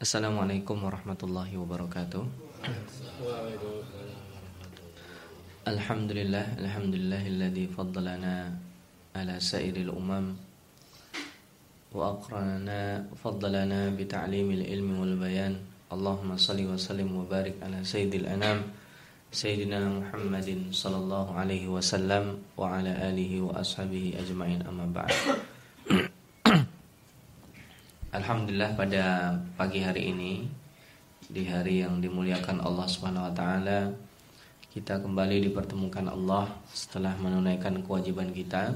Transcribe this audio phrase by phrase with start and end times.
[0.00, 2.24] Assalamualaikum warahmatullahi wabarakatuh.
[5.68, 8.48] Alhamdulillah, alhamdulillahilladzi faddalana
[9.12, 10.40] ala sairil umam
[11.92, 15.60] wa aqranana faddalana bi ta'limil ilmi wal bayan.
[15.92, 18.72] Allahumma salli wa sallim wa barik ala sayyidil anam
[19.28, 25.12] sayyidina Muhammadin sallallahu alaihi wasallam wa ala alihi wa ashabihi ajmain amma ba'd.
[28.10, 30.42] Alhamdulillah pada pagi hari ini
[31.30, 33.86] di hari yang dimuliakan Allah Subhanahu wa taala
[34.74, 38.74] kita kembali dipertemukan Allah setelah menunaikan kewajiban kita.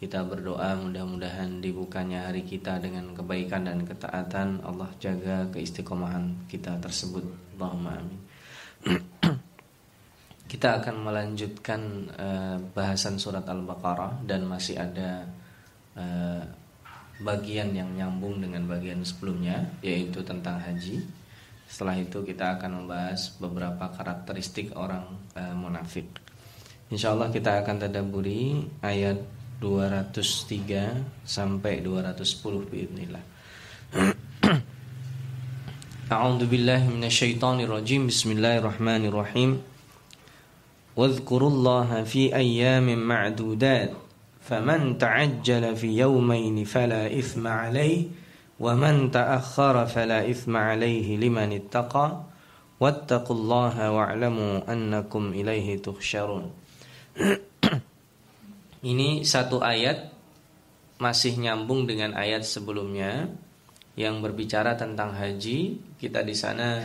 [0.00, 4.64] Kita berdoa mudah-mudahan dibukanya hari kita dengan kebaikan dan ketaatan.
[4.64, 7.28] Allah jaga keistiqomahan kita tersebut.
[7.56, 8.20] Allahumma amin.
[10.52, 11.80] kita akan melanjutkan
[12.16, 15.28] uh, bahasan surat Al-Baqarah dan masih ada
[15.96, 16.44] uh,
[17.20, 21.00] bagian yang nyambung dengan bagian sebelumnya yaitu tentang haji.
[21.66, 25.02] Setelah itu kita akan membahas beberapa karakteristik orang
[25.34, 26.06] e, munafik.
[26.92, 29.18] Insya Allah kita akan tadaburi ayat
[29.58, 33.24] 203 sampai 210 biidznillah.
[36.14, 38.06] A'udzu billahi minasyaitonir rajim.
[38.06, 39.58] Bismillahirrahmanirrahim.
[40.94, 44.05] Wadhkurullaha fi ayyamin ma'dudat.
[44.45, 48.09] فمن تعجل في يومين فلا إثم عليه
[48.59, 52.07] ومن تأخر فلا إثم عليه لمن اتقى
[52.81, 56.43] واتقوا الله واعلموا أنكم إليه تحشرون
[58.81, 60.09] Ini satu ayat
[60.97, 63.29] masih nyambung dengan ayat sebelumnya
[63.93, 65.77] yang berbicara tentang haji.
[66.01, 66.81] Kita di sana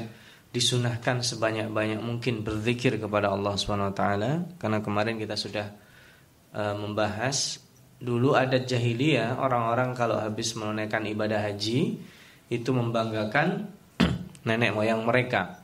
[0.53, 5.73] disunahkan sebanyak-banyak mungkin berzikir kepada Allah Subhanahu wa taala karena kemarin kita sudah
[6.52, 7.60] e, membahas
[8.02, 11.98] dulu ada jahiliyah orang-orang kalau habis menunaikan ibadah haji
[12.52, 13.72] itu membanggakan
[14.48, 15.64] nenek moyang mereka.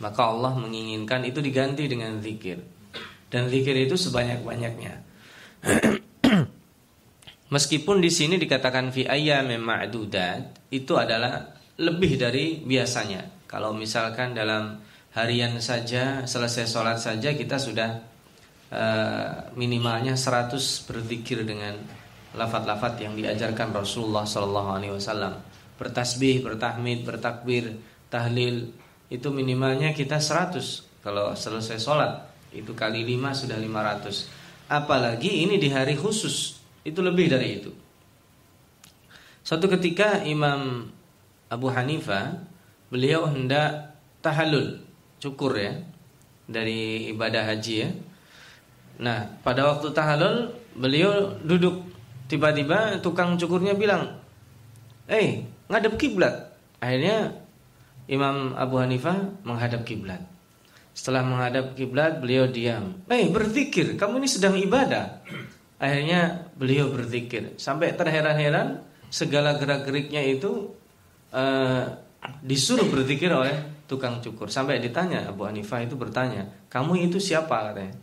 [0.00, 2.58] Maka Allah menginginkan itu diganti dengan zikir.
[3.30, 4.94] Dan zikir itu sebanyak-banyaknya.
[7.54, 13.44] Meskipun di sini dikatakan fi ayyamin ma'dudat itu adalah lebih dari biasanya.
[13.50, 14.78] Kalau misalkan dalam
[15.14, 18.09] harian saja selesai sholat saja kita sudah
[18.70, 21.74] Eh, minimalnya 100 berzikir dengan
[22.38, 25.42] lafat-lafat yang diajarkan Rasulullah Sallallahu Alaihi Wasallam.
[25.74, 28.70] Bertasbih, bertahmid, bertakbir, tahlil
[29.10, 35.66] itu minimalnya kita 100 kalau selesai sholat itu kali 5 sudah 500 apalagi ini di
[35.74, 37.74] hari khusus itu lebih dari itu.
[39.42, 40.86] Suatu ketika Imam
[41.50, 42.38] Abu Hanifah
[42.86, 44.78] beliau hendak tahallul
[45.18, 45.74] cukur ya
[46.46, 47.90] dari ibadah haji ya
[49.00, 51.88] Nah, pada waktu tahallul beliau duduk
[52.28, 54.20] tiba-tiba tukang cukurnya bilang,
[55.08, 57.32] "Eh, ngadep kiblat." Akhirnya
[58.06, 60.20] Imam Abu Hanifah menghadap kiblat.
[60.92, 63.00] Setelah menghadap kiblat, beliau diam.
[63.08, 65.24] "Eh, berzikir, kamu ini sedang ibadah."
[65.80, 70.76] Akhirnya beliau berzikir sampai terheran-heran segala gerak-geriknya itu
[71.32, 71.84] uh,
[72.44, 74.52] disuruh berzikir oleh tukang cukur.
[74.52, 77.96] Sampai ditanya Abu Hanifah itu bertanya, "Kamu itu siapa?" katanya.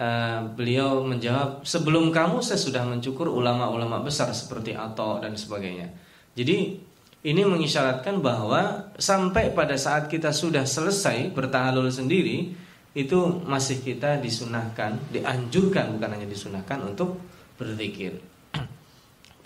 [0.00, 5.92] Uh, beliau menjawab sebelum kamu saya sudah mencukur ulama-ulama besar seperti Ato dan sebagainya.
[6.32, 6.72] Jadi
[7.20, 12.48] ini mengisyaratkan bahwa sampai pada saat kita sudah selesai bertahalul sendiri
[12.96, 17.20] itu masih kita disunahkan, dianjurkan bukan hanya disunahkan untuk
[17.60, 18.16] berzikir.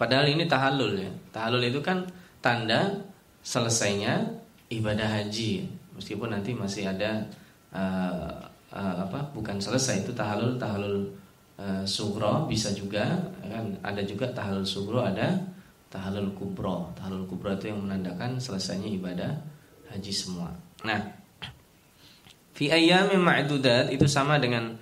[0.00, 1.10] Padahal ini tahalul ya.
[1.34, 2.06] Tahalul itu kan
[2.38, 3.02] tanda
[3.42, 4.22] selesainya
[4.70, 5.66] ibadah haji.
[5.98, 7.26] Meskipun nanti masih ada
[7.74, 8.38] uh,
[8.74, 11.06] uh, apa bukan selesai itu tahalul tahalul
[11.56, 13.06] uh, sugro bisa juga
[13.40, 13.70] kan?
[13.80, 15.38] Ada juga tahalul sugro ada
[15.88, 19.30] tahalul kubro tahalul kubro itu yang menandakan selesainya ibadah
[19.94, 20.50] haji semua.
[20.82, 21.00] Nah
[22.54, 24.74] fi ayyamin ma'dudat itu sama dengan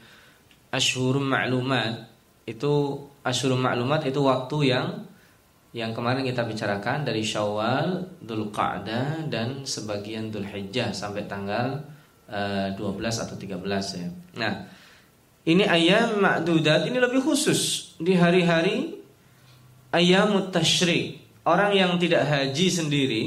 [0.73, 2.09] ashhurum ma'lumat.
[2.49, 4.89] Itu ashhurum ma'lumat itu waktu yang
[5.73, 11.81] yang kemarin kita bicarakan dari Syawal, Dzulqa'dah dan sebagian Dzulhijjah sampai tanggal
[12.33, 14.09] 12 eh, atau 13 ya.
[14.41, 14.53] Nah,
[15.45, 18.97] ini ayam ma'dudat ini lebih khusus di hari-hari
[19.93, 21.21] ayam tasyrik.
[21.43, 23.25] Orang yang tidak haji sendiri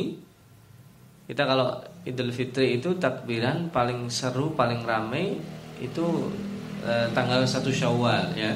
[1.26, 5.34] kita kalau Idul Fitri itu takbiran paling seru, paling ramai
[5.82, 6.06] itu
[6.86, 8.54] eh, tanggal 1 Syawal ya.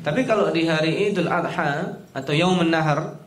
[0.00, 3.20] Tapi kalau di hari Idul Adha atau Yaumun Nahar,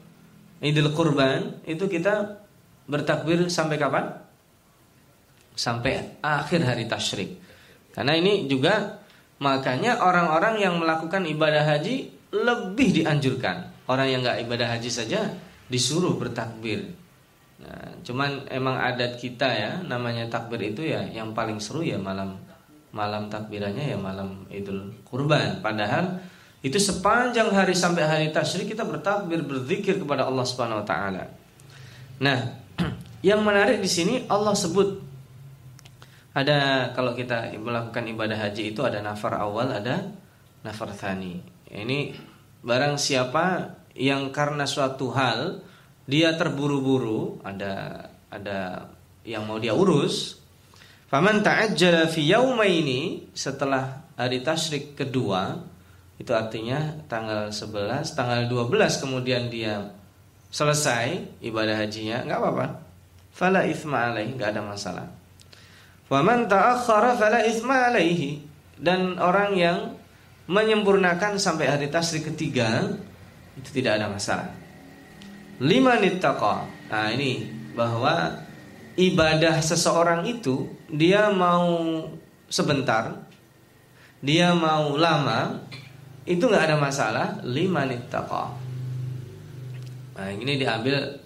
[0.65, 2.41] Idul Kurban itu kita
[2.89, 4.17] bertakbir sampai kapan?
[5.61, 7.37] Sampai akhir hari tasyrik.
[7.93, 8.97] Karena ini juga
[9.37, 13.85] makanya orang-orang yang melakukan ibadah haji lebih dianjurkan.
[13.85, 15.29] Orang yang nggak ibadah haji saja
[15.69, 16.97] disuruh bertakbir.
[17.61, 22.41] Nah, cuman emang adat kita ya, namanya takbir itu ya yang paling seru ya malam
[22.89, 25.61] malam takbirannya ya malam Idul Kurban.
[25.61, 26.17] Padahal
[26.65, 31.29] itu sepanjang hari sampai hari tasyrik kita bertakbir berzikir kepada Allah Subhanahu wa taala.
[32.17, 32.39] Nah,
[33.29, 35.10] yang menarik di sini Allah sebut
[36.31, 40.07] ada kalau kita melakukan ibadah haji itu ada nafar awal, ada
[40.63, 41.43] nafar thani.
[41.67, 42.15] Ini
[42.63, 45.59] barang siapa yang karena suatu hal
[46.07, 48.87] dia terburu-buru, ada ada
[49.27, 50.39] yang mau dia urus,
[51.11, 55.59] faman ta'ajjala fi yaumaini setelah hari tasyrik kedua
[56.15, 59.89] itu artinya tanggal 11, tanggal 12 kemudian dia
[60.53, 62.67] selesai ibadah hajinya, nggak apa-apa.
[63.33, 65.20] Fala ithma alaih, nggak ada masalah.
[66.11, 68.43] Wa man ta'akhkhara fala ithma alaihi.
[68.75, 69.95] Dan orang yang
[70.51, 72.99] menyempurnakan sampai hari tasrik ketiga
[73.55, 74.51] itu tidak ada masalah.
[75.63, 76.67] Lima nittaqa.
[76.91, 78.35] Nah, ini bahwa
[78.99, 82.03] ibadah seseorang itu dia mau
[82.51, 83.23] sebentar,
[84.19, 85.63] dia mau lama,
[86.27, 88.45] itu nggak ada masalah lima nittaqa.
[90.17, 91.21] Nah, ini diambil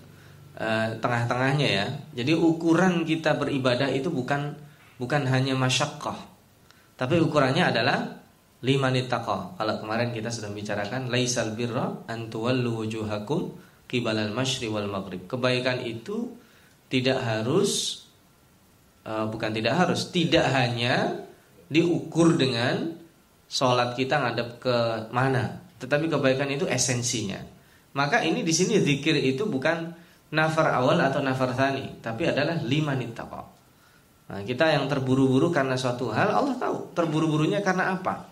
[0.59, 1.87] uh, tengah-tengahnya ya.
[2.21, 4.64] Jadi ukuran kita beribadah itu bukan
[4.99, 6.17] bukan hanya masyakkah.
[6.95, 7.99] Tapi ukurannya adalah
[8.63, 9.59] lima nittaqa.
[9.59, 13.51] Kalau kemarin kita sudah bicarakan laisal birra an tuwallu wujuhakum
[13.85, 15.27] qibalal masyri wal maghrib.
[15.27, 16.33] Kebaikan itu
[16.87, 18.03] tidak harus
[19.05, 21.25] uh, bukan tidak harus, tidak hanya
[21.69, 22.93] diukur dengan
[23.45, 24.77] sholat kita ngadep ke
[25.13, 27.39] mana, tetapi kebaikan itu esensinya.
[27.95, 29.93] Maka ini di sini zikir itu bukan
[30.35, 33.54] nafar awal atau nafar tani, tapi adalah lima nittaqa.
[34.25, 38.25] Nah, kita yang terburu-buru karena suatu hal, Allah tahu terburu-burunya karena apa.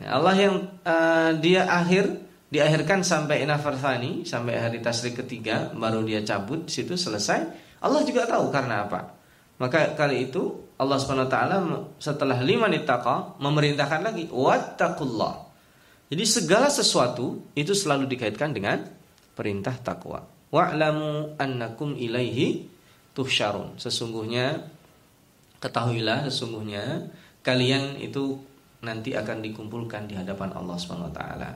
[0.00, 0.54] Nah, Allah yang
[0.86, 2.08] uh, dia akhir
[2.48, 7.40] diakhirkan sampai nafar tani, sampai hari tasrik ketiga, baru dia cabut, situ selesai.
[7.84, 9.20] Allah juga tahu karena apa.
[9.60, 10.96] Maka kali itu Allah
[11.28, 11.60] taala
[12.00, 15.52] setelah lima nitaqa memerintahkan lagi wattaqullah.
[16.08, 18.82] Jadi segala sesuatu itu selalu dikaitkan dengan
[19.36, 20.24] perintah takwa.
[20.50, 22.66] Wa'lamu annakum ilaihi
[23.16, 23.76] tuhsyarun.
[23.76, 24.70] Sesungguhnya
[25.60, 27.10] ketahuilah sesungguhnya
[27.44, 28.40] kalian itu
[28.80, 31.50] nanti akan dikumpulkan di hadapan Allah Subhanahu wa taala.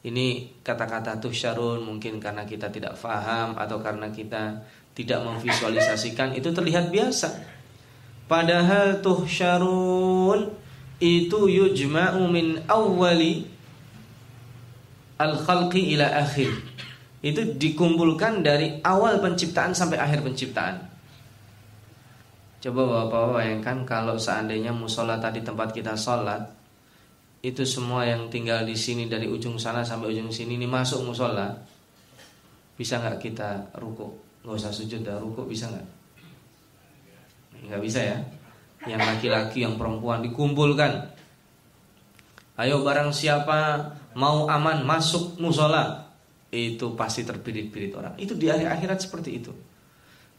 [0.00, 4.64] Ini kata-kata tuhsyarun mungkin karena kita tidak faham atau karena kita
[4.96, 7.60] tidak memvisualisasikan itu terlihat biasa
[8.30, 10.54] Padahal tuh syarun
[11.02, 13.42] itu yujma'u min awwali
[15.18, 16.54] al-khalqi ila akhir.
[17.26, 20.78] Itu dikumpulkan dari awal penciptaan sampai akhir penciptaan.
[22.60, 26.44] Coba Bapak-bapak bayangkan kalau seandainya musola tadi tempat kita sholat
[27.40, 31.56] itu semua yang tinggal di sini dari ujung sana sampai ujung sini ini masuk musola
[32.76, 35.86] bisa nggak kita ruku nggak usah sujud dah ruku bisa nggak?
[37.68, 38.18] Nggak bisa ya?
[38.88, 41.12] Yang laki-laki yang perempuan dikumpulkan.
[42.56, 46.08] Ayo barang siapa mau aman masuk musola
[46.48, 48.16] itu pasti terpirit-pirit orang.
[48.16, 49.52] Itu di akhir akhirat seperti itu.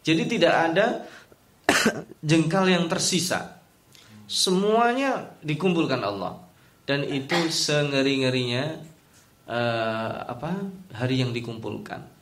[0.02, 1.06] Jadi tidak ada
[2.30, 3.62] jengkal yang tersisa
[4.28, 6.40] semuanya dikumpulkan Allah
[6.88, 8.80] dan itu sengeri-ngerinya
[9.48, 10.56] uh, apa
[10.96, 12.22] hari yang dikumpulkan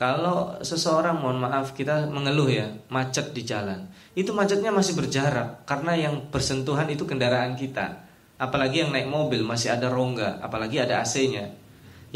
[0.00, 3.84] kalau seseorang mohon maaf kita mengeluh ya macet di jalan,
[4.16, 8.08] itu macetnya masih berjarak karena yang bersentuhan itu kendaraan kita.
[8.40, 11.52] Apalagi yang naik mobil masih ada rongga, apalagi ada AC-nya.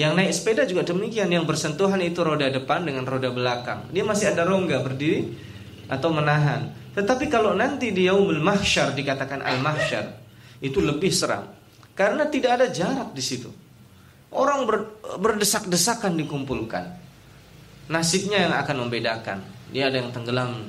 [0.01, 3.93] Yang naik sepeda juga demikian, yang bersentuhan itu roda depan dengan roda belakang.
[3.93, 5.37] Dia masih ada rongga berdiri
[5.91, 6.73] atau menahan.
[6.95, 10.15] Tetapi kalau nanti di yaumul mahsyar dikatakan al mahsyar,
[10.63, 11.51] itu lebih seram.
[11.95, 13.51] Karena tidak ada jarak di situ.
[14.35, 14.67] Orang
[15.23, 16.85] berdesak-desakan dikumpulkan
[17.87, 19.39] nasibnya yang akan membedakan.
[19.71, 20.67] Dia ada yang tenggelam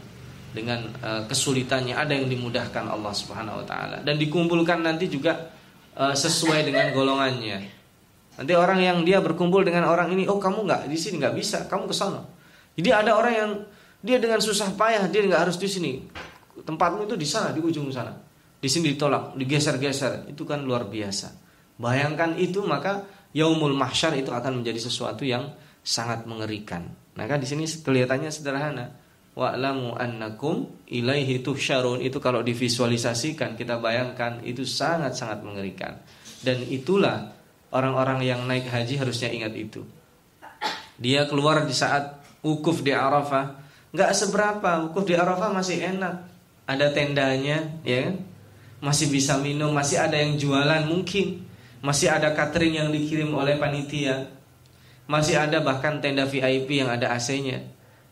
[0.55, 5.51] dengan uh, kesulitannya, ada yang dimudahkan Allah Subhanahu wa taala dan dikumpulkan nanti juga
[5.99, 7.75] uh, sesuai dengan golongannya.
[8.35, 11.67] Nanti orang yang dia berkumpul dengan orang ini, oh kamu nggak di sini nggak bisa,
[11.67, 12.23] kamu ke sana.
[12.75, 13.51] Jadi ada orang yang
[14.05, 15.91] dia dengan susah payah dia nggak harus di sini.
[16.61, 18.13] Tempatmu itu di sana, di ujung sana.
[18.61, 20.29] Di sini ditolak, digeser-geser.
[20.29, 21.33] Itu kan luar biasa.
[21.81, 23.03] Bayangkan itu maka
[23.35, 25.51] yaumul mahsyar itu akan menjadi sesuatu yang
[25.83, 26.87] sangat mengerikan.
[27.17, 28.85] Maka di sini kelihatannya sederhana.
[29.35, 35.99] Wa'lamu annakum ilaihi tuhsyarun itu kalau divisualisasikan kita bayangkan itu sangat-sangat mengerikan.
[36.39, 37.35] Dan itulah
[37.75, 39.83] orang-orang yang naik haji harusnya ingat itu.
[40.95, 43.64] Dia keluar di saat wukuf di Arafah,
[43.95, 46.27] nggak seberapa wukuf di Arafah masih enak.
[46.67, 48.15] Ada tendanya, ya kan?
[48.83, 51.47] Masih bisa minum, masih ada yang jualan mungkin.
[51.79, 54.35] Masih ada catering yang dikirim oleh panitia
[55.05, 57.61] masih ada bahkan tenda VIP yang ada AC-nya.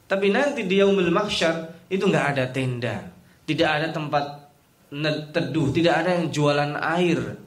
[0.06, 3.10] Tapi nanti di yaumil mahsyar itu nggak ada tenda,
[3.50, 4.26] tidak ada tempat
[5.34, 7.42] teduh, tidak ada yang jualan air.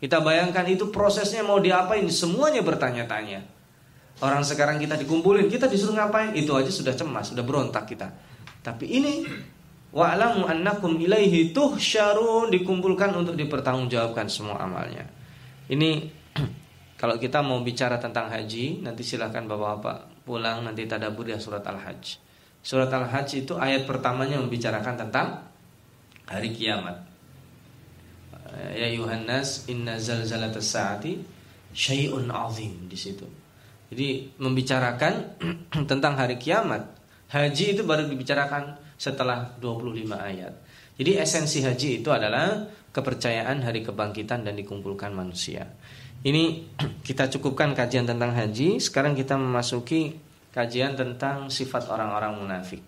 [0.00, 3.44] Kita bayangkan itu prosesnya mau diapain, semuanya bertanya-tanya.
[4.20, 6.34] Orang sekarang kita dikumpulin, kita disuruh ngapain?
[6.34, 8.10] Itu aja sudah cemas, sudah berontak kita.
[8.60, 9.24] Tapi ini
[9.94, 15.08] wa'lamu annakum ilaihi tuhsyarun dikumpulkan untuk dipertanggungjawabkan semua amalnya.
[15.72, 16.04] Ini
[17.00, 22.20] kalau kita mau bicara tentang haji, nanti silahkan bapak-bapak pulang nanti tadabur ya surat Al-Hajj.
[22.60, 25.48] Surat Al-Hajj itu ayat pertamanya membicarakan tentang
[26.28, 27.08] hari kiamat.
[28.76, 31.22] Ya Yohanes, inna zalzalatas saati
[31.72, 33.39] syai'un azim di situ.
[33.90, 35.12] Jadi membicarakan
[35.90, 36.86] tentang hari kiamat.
[37.30, 40.54] Haji itu baru dibicarakan setelah 25 ayat.
[40.98, 45.66] Jadi esensi haji itu adalah kepercayaan hari kebangkitan dan dikumpulkan manusia.
[46.22, 46.70] Ini
[47.06, 48.78] kita cukupkan kajian tentang haji.
[48.78, 50.14] Sekarang kita memasuki
[50.54, 52.82] kajian tentang sifat orang-orang munafik.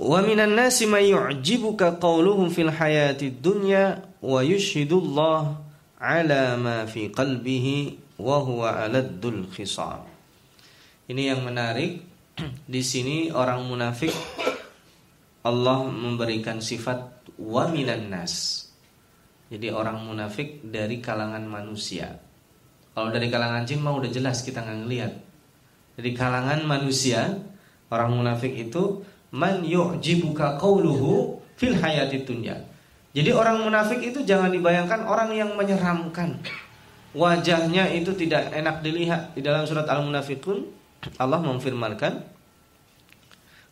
[0.00, 5.60] Wa minan nasi may yu'jibuka qawluhum fil hayati dunya wa yushhidullah
[6.00, 10.04] ala ma fi qalbihi wa huwa aladdul khisam.
[11.08, 12.04] Ini yang menarik
[12.74, 14.12] di sini orang munafik
[15.40, 18.68] Allah memberikan sifat wa minan nas
[19.50, 22.14] jadi orang munafik dari kalangan manusia.
[22.94, 25.12] Kalau dari kalangan jin mau udah jelas kita nggak ngelihat.
[25.98, 27.34] Dari kalangan manusia,
[27.90, 29.02] orang munafik itu
[29.34, 32.62] man yu'jibuka qawluhu fil hayati dunya.
[33.10, 36.38] Jadi orang munafik itu jangan dibayangkan orang yang menyeramkan.
[37.10, 39.34] Wajahnya itu tidak enak dilihat.
[39.34, 40.62] Di dalam surat Al-Munafiqun
[41.18, 42.40] Allah memfirmankan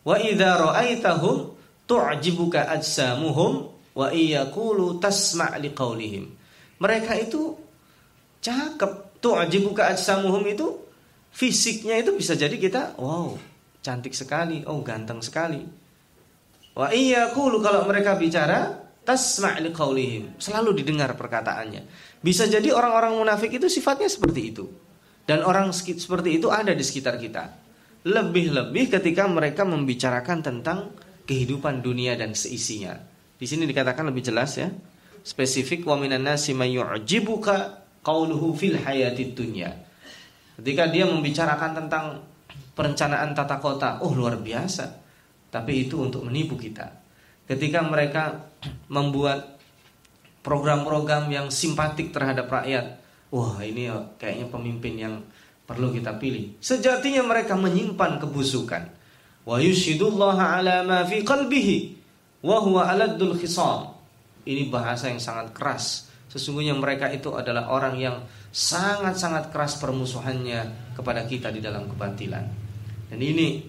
[0.03, 3.51] Wa idza ra'aitahum tu'jibuka ajsamuhum
[3.95, 6.31] wa iyaqulu tasma' liqaulihim.
[6.79, 7.55] Mereka itu
[8.39, 9.11] cakep.
[9.19, 10.79] Tuh ajibuka ajsamuhum itu
[11.35, 13.35] fisiknya itu bisa jadi kita wow,
[13.83, 15.59] cantik sekali, oh ganteng sekali.
[16.71, 18.79] Wa iyaqulu kalau mereka bicara
[19.09, 21.81] tasma' liqaulihim, selalu didengar perkataannya.
[22.21, 24.69] Bisa jadi orang-orang munafik itu sifatnya seperti itu.
[25.25, 27.49] Dan orang seperti itu ada di sekitar kita.
[28.05, 30.93] Lebih-lebih ketika mereka membicarakan tentang
[31.25, 32.93] kehidupan dunia dan seisinya.
[33.33, 34.69] Di sini dikatakan lebih jelas ya.
[35.25, 39.73] Spesifik wa minan nasi may yu'jibuka qauluhu fil hayatid dunya.
[40.61, 42.05] Ketika dia membicarakan tentang
[42.77, 44.85] perencanaan tata kota, oh luar biasa.
[45.49, 47.08] Tapi itu untuk menipu kita.
[47.49, 48.45] Ketika mereka
[48.85, 49.57] membuat
[50.45, 53.01] program-program yang simpatik terhadap rakyat,
[53.33, 53.89] wah ini
[54.21, 55.15] kayaknya pemimpin yang
[55.65, 56.61] perlu kita pilih.
[56.61, 58.85] Sejatinya mereka menyimpan kebusukan.
[59.49, 61.99] Wa yushidullaha ala ma fi qalbihi
[62.39, 63.91] Wahwa aladul khisam.
[64.47, 66.07] Ini bahasa yang sangat keras.
[66.31, 68.15] Sesungguhnya mereka itu adalah orang yang
[68.53, 72.45] sangat-sangat keras permusuhannya kepada kita di dalam kebatilan.
[73.11, 73.59] Dan ini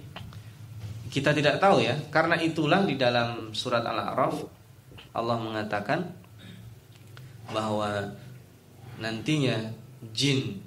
[1.10, 4.46] kita tidak tahu ya, karena itulah di dalam surat Al-A'raf
[5.10, 6.06] Allah mengatakan
[7.50, 8.14] bahwa
[9.02, 9.74] nantinya
[10.14, 10.62] jin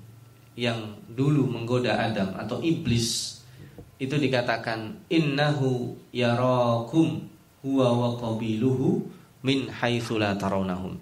[0.59, 3.39] yang dulu menggoda Adam atau iblis
[3.97, 7.23] itu dikatakan innahu yarakum
[7.63, 9.07] huwa wa qabiluhu
[9.47, 10.99] min haitsu tarawnahum.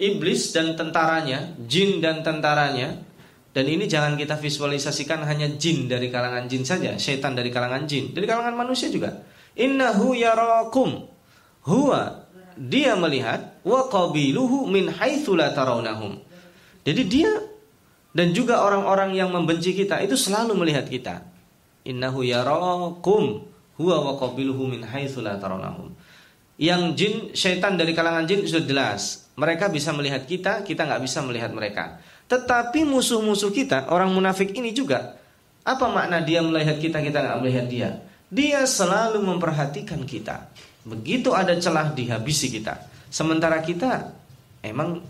[0.00, 2.96] Iblis dan tentaranya, jin dan tentaranya
[3.50, 8.14] dan ini jangan kita visualisasikan hanya jin dari kalangan jin saja, setan dari kalangan jin,
[8.14, 9.26] dari kalangan manusia juga.
[9.58, 11.10] Innahu yarakum.
[11.66, 16.22] Huwa dia melihat wa qabiluhu min haitsu tarawnahum.
[16.86, 17.32] Jadi dia
[18.14, 21.26] dan juga orang-orang yang membenci kita itu selalu melihat kita.
[21.82, 25.90] Innahu yarakum huwa wa qabiluhu min haitsu tarawnahum.
[26.60, 29.32] Yang jin, syaitan dari kalangan jin sudah jelas.
[29.34, 31.98] Mereka bisa melihat kita, kita nggak bisa melihat mereka.
[32.30, 35.18] Tetapi musuh-musuh kita, orang munafik ini juga,
[35.66, 37.88] apa makna dia melihat kita, kita nggak melihat dia?
[38.30, 40.46] Dia selalu memperhatikan kita.
[40.86, 42.86] Begitu ada celah dihabisi kita.
[43.10, 44.14] Sementara kita,
[44.62, 45.02] emang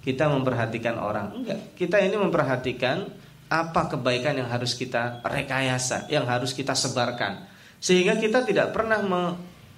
[0.00, 1.36] kita memperhatikan orang?
[1.36, 1.76] Enggak.
[1.76, 3.04] Kita ini memperhatikan
[3.52, 7.52] apa kebaikan yang harus kita rekayasa, yang harus kita sebarkan
[7.82, 9.22] sehingga kita tidak pernah me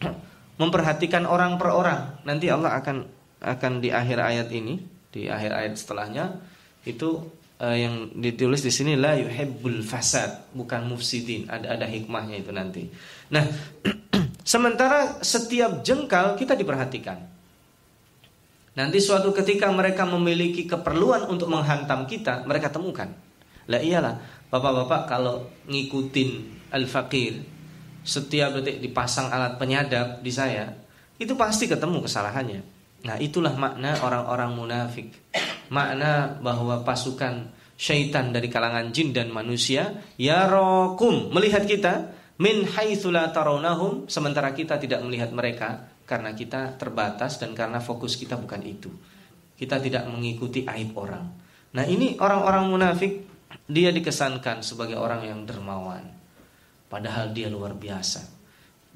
[0.61, 2.21] memperhatikan orang per orang.
[2.29, 3.09] Nanti Allah akan
[3.41, 6.37] akan di akhir ayat ini, di akhir ayat setelahnya
[6.85, 7.21] itu
[7.61, 11.49] uh, yang ditulis di sini la yuhibbul fasad, bukan mufsidin.
[11.49, 12.89] Ada ada hikmahnya itu nanti.
[13.33, 13.45] Nah,
[14.55, 17.33] sementara setiap jengkal kita diperhatikan.
[18.75, 23.07] Nanti suatu ketika mereka memiliki keperluan untuk menghantam kita, mereka temukan.
[23.71, 24.19] Lah iyalah,
[24.55, 26.31] Bapak-bapak kalau ngikutin
[26.71, 27.43] al-faqir
[28.07, 30.71] setiap detik dipasang alat penyadap di saya,
[31.19, 32.63] itu pasti ketemu kesalahannya.
[33.05, 35.13] Nah, itulah makna orang-orang munafik.
[35.69, 43.29] Makna bahwa pasukan syaitan dari kalangan jin dan manusia yarokum melihat kita min haitsu la
[43.35, 48.89] tarawnahum sementara kita tidak melihat mereka karena kita terbatas dan karena fokus kita bukan itu.
[49.55, 51.25] Kita tidak mengikuti aib orang.
[51.75, 53.13] Nah, ini orang-orang munafik
[53.69, 56.05] dia dikesankan sebagai orang yang dermawan.
[56.89, 58.23] Padahal dia luar biasa.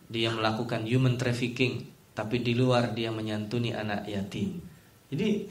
[0.08, 4.58] Dia melakukan human trafficking, tapi di luar dia menyantuni anak yatim.
[5.06, 5.46] Jadi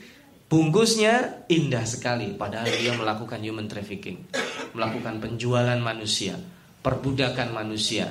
[0.48, 4.32] Bungkusnya indah sekali padahal dia melakukan human trafficking,
[4.72, 6.40] melakukan penjualan manusia,
[6.80, 8.08] perbudakan manusia.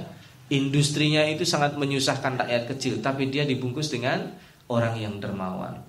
[0.52, 4.36] Industrinya itu sangat menyusahkan rakyat kecil, tapi dia dibungkus dengan
[4.68, 5.80] orang yang dermawan.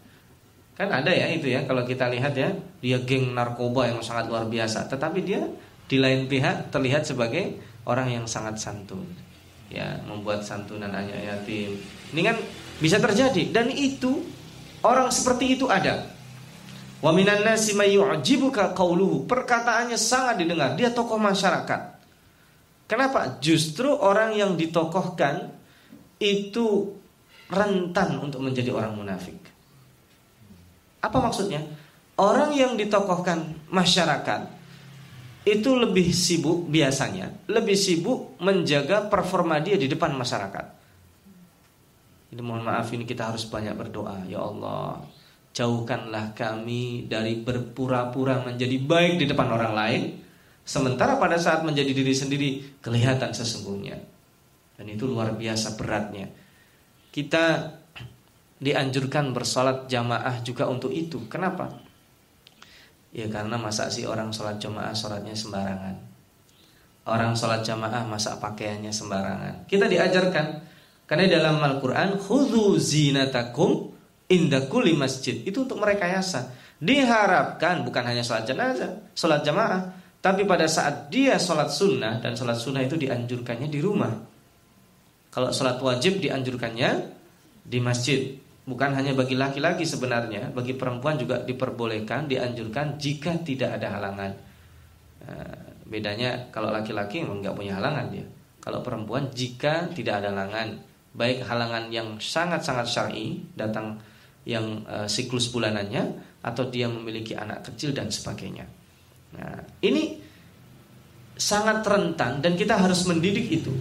[0.72, 4.48] Kan ada ya itu ya kalau kita lihat ya, dia geng narkoba yang sangat luar
[4.48, 5.44] biasa, tetapi dia
[5.92, 9.04] di lain pihak terlihat sebagai orang yang sangat santun.
[9.68, 11.76] Ya, membuat santunan anak yatim.
[12.16, 12.38] Ini kan
[12.80, 14.24] bisa terjadi dan itu
[14.80, 16.08] orang seperti itu ada
[17.04, 19.30] nasi may yu'jibuka qawluhu.
[19.30, 20.74] Perkataannya sangat didengar.
[20.74, 21.82] Dia tokoh masyarakat.
[22.88, 23.38] Kenapa?
[23.44, 25.52] Justru orang yang ditokohkan
[26.18, 26.96] itu
[27.52, 29.38] rentan untuk menjadi orang munafik.
[31.04, 31.62] Apa maksudnya?
[32.18, 34.57] Orang yang ditokohkan masyarakat
[35.48, 40.66] itu lebih sibuk biasanya, lebih sibuk menjaga performa dia di depan masyarakat.
[42.36, 45.00] Ini mohon maaf ini kita harus banyak berdoa, ya Allah
[45.56, 50.01] Jauhkanlah kami dari berpura-pura menjadi baik di depan orang lain
[50.62, 53.98] Sementara pada saat menjadi diri sendiri kelihatan sesungguhnya
[54.77, 56.30] Dan itu luar biasa beratnya
[57.10, 57.74] Kita
[58.62, 61.87] dianjurkan bersolat jamaah juga untuk itu Kenapa?
[63.18, 65.96] Ya karena masa sih orang sholat jamaah sholatnya sembarangan
[67.10, 70.46] Orang sholat jamaah masa pakaiannya sembarangan Kita diajarkan
[71.10, 73.98] Karena dalam Al-Quran Khudhu zinatakum
[74.28, 76.52] indah kuli masjid itu untuk merekayasa.
[76.78, 79.82] Diharapkan bukan hanya sholat jenazah, sholat jamaah,
[80.22, 84.14] tapi pada saat dia sholat sunnah dan sholat sunnah itu dianjurkannya di rumah.
[85.34, 86.90] Kalau sholat wajib dianjurkannya
[87.65, 88.38] di masjid.
[88.67, 94.32] Bukan hanya bagi laki-laki sebenarnya, bagi perempuan juga diperbolehkan, dianjurkan jika tidak ada halangan.
[95.23, 95.56] Nah,
[95.88, 98.27] bedanya kalau laki-laki nggak punya halangan dia.
[98.60, 100.84] Kalau perempuan jika tidak ada halangan,
[101.15, 103.95] baik halangan yang sangat-sangat syar'i datang
[104.43, 106.03] yang uh, siklus bulanannya
[106.43, 108.67] atau dia memiliki anak kecil dan sebagainya.
[109.36, 110.19] Nah, ini
[111.36, 113.71] sangat rentan dan kita harus mendidik itu.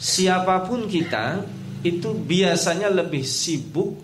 [0.00, 1.44] Siapa pun kita
[1.84, 4.03] itu biasanya lebih sibuk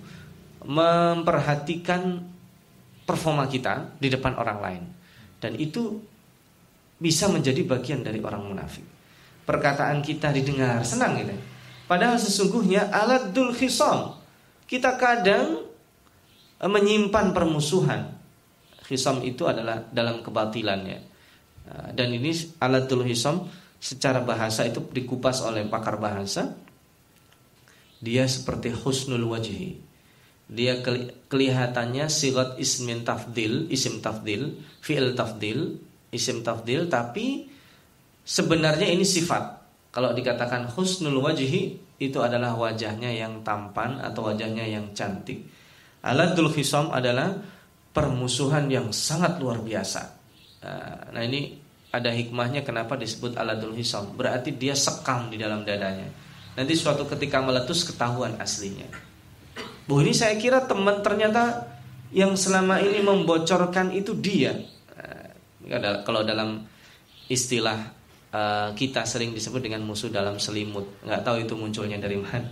[0.70, 2.22] memperhatikan
[3.02, 4.82] performa kita di depan orang lain.
[5.42, 5.98] Dan itu
[6.94, 8.86] bisa menjadi bagian dari orang munafik.
[9.42, 11.34] Perkataan kita didengar senang gitu.
[11.90, 14.14] Padahal sesungguhnya alat dul khisam.
[14.70, 15.66] Kita kadang
[16.62, 18.14] menyimpan permusuhan.
[18.86, 20.98] Hisam itu adalah dalam kebatilannya.
[21.66, 22.30] Nah, dan ini
[22.62, 23.46] alatul hisam
[23.78, 26.54] secara bahasa itu dikupas oleh pakar bahasa.
[27.98, 29.89] Dia seperti husnul wajhi.
[30.50, 30.82] Dia
[31.30, 35.78] kelihatannya sirat ismin tafdil, isim tafdil, fi'il tafdil,
[36.10, 37.46] isim tafdil, tapi
[38.26, 39.62] sebenarnya ini sifat.
[39.94, 45.44] Kalau dikatakan husnul wajhi itu adalah wajahnya yang tampan atau wajahnya yang cantik
[46.00, 47.36] Aladul khisam adalah
[47.92, 50.02] permusuhan yang sangat luar biasa.
[51.12, 51.60] Nah ini
[51.92, 54.16] ada hikmahnya kenapa disebut aladul hisam.
[54.16, 56.08] Berarti dia sekam di dalam dadanya.
[56.56, 59.09] Nanti suatu ketika meletus ketahuan aslinya.
[59.90, 61.66] Bu ini saya kira teman ternyata
[62.14, 64.54] yang selama ini membocorkan itu dia.
[65.66, 66.62] Nah, kalau dalam
[67.26, 67.90] istilah
[68.30, 71.02] uh, kita sering disebut dengan musuh dalam selimut.
[71.02, 72.46] Nggak tahu itu munculnya dari mana.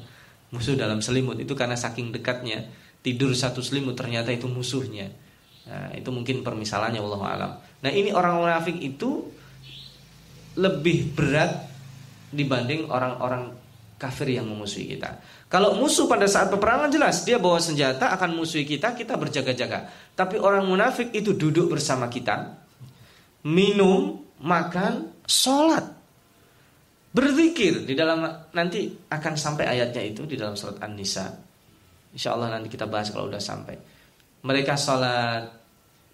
[0.51, 2.66] Musuh dalam selimut itu karena saking dekatnya
[3.07, 5.07] tidur satu selimut ternyata itu musuhnya.
[5.70, 7.51] Nah, itu mungkin permisalannya Allah alam.
[7.87, 9.31] Nah, ini orang munafik itu
[10.59, 11.70] lebih berat
[12.35, 13.55] dibanding orang-orang
[13.99, 15.19] kafir yang memusuhi kita.
[15.51, 19.91] Kalau musuh pada saat peperangan jelas dia bawa senjata akan musuhi kita, kita berjaga-jaga.
[20.15, 22.55] Tapi orang munafik itu duduk bersama kita,
[23.45, 25.85] minum, makan, sholat,
[27.11, 28.23] berzikir di dalam
[28.55, 31.49] nanti akan sampai ayatnya itu di dalam surat An-Nisa
[32.15, 33.77] Insya Allah nanti kita bahas kalau udah sampai.
[34.43, 35.45] Mereka sholat,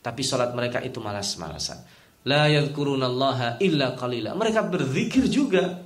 [0.03, 1.81] tapi sholat mereka itu malas-malasan.
[2.25, 4.33] La illa qalila.
[4.35, 5.85] Mereka berzikir juga,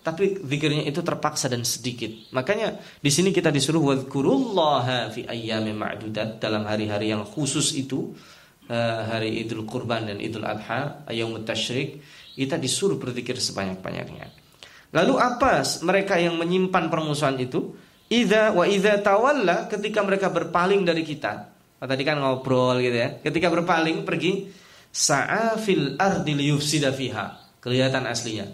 [0.00, 2.08] tapi zikirnya itu terpaksa dan sedikit.
[2.32, 8.16] Makanya di sini kita disuruh wadkurullaha fi ayyamin ma'dudat dalam hari-hari yang khusus itu
[8.66, 12.00] eh, hari Idul Kurban dan Idul Adha, ayam tasyrik,
[12.32, 14.26] kita disuruh berzikir sebanyak-banyaknya.
[14.90, 17.76] Lalu apa mereka yang menyimpan permusuhan itu?
[18.10, 21.46] Iza wa iza tawalla ketika mereka berpaling dari kita.
[21.78, 23.08] Oh, tadi kan ngobrol gitu ya.
[23.22, 24.50] Ketika berpaling pergi
[24.90, 27.38] Sa'afil ardi liyufsida fiha.
[27.62, 28.50] Kelihatan aslinya.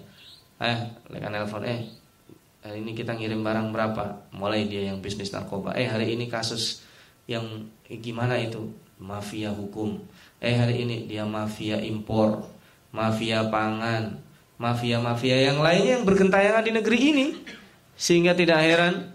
[0.56, 0.78] Eh,
[1.12, 1.84] lekan nelfon eh
[2.66, 4.26] hari ini kita ngirim barang berapa?
[4.34, 5.76] Mulai dia yang bisnis narkoba.
[5.78, 6.82] Eh, hari ini kasus
[7.30, 7.44] yang
[7.86, 8.72] eh, gimana itu?
[8.96, 10.00] Mafia hukum.
[10.40, 12.42] Eh, hari ini dia mafia impor,
[12.90, 14.18] mafia pangan,
[14.56, 17.26] mafia-mafia yang lainnya yang bergentayangan di negeri ini.
[17.96, 19.14] Sehingga tidak heran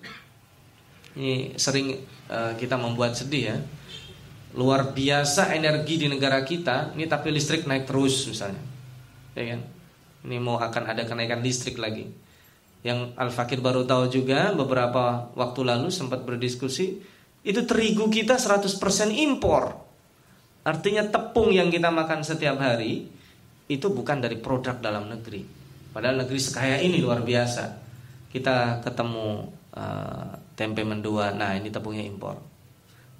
[1.16, 2.00] ini sering
[2.32, 3.58] uh, kita membuat sedih ya
[4.52, 8.60] luar biasa energi di negara kita ini tapi listrik naik terus misalnya
[9.32, 9.60] ya kan
[10.26, 12.10] ini mau akan ada kenaikan listrik lagi.
[12.82, 17.02] Yang Al Fakir baru tahu juga beberapa waktu lalu sempat berdiskusi
[17.42, 18.70] itu terigu kita 100%
[19.14, 19.82] impor.
[20.62, 23.10] Artinya tepung yang kita makan setiap hari
[23.66, 25.42] itu bukan dari produk dalam negeri.
[25.90, 27.82] Padahal negeri sekaya ini luar biasa.
[28.30, 32.38] Kita ketemu uh, tempe mendua nah ini tepungnya impor.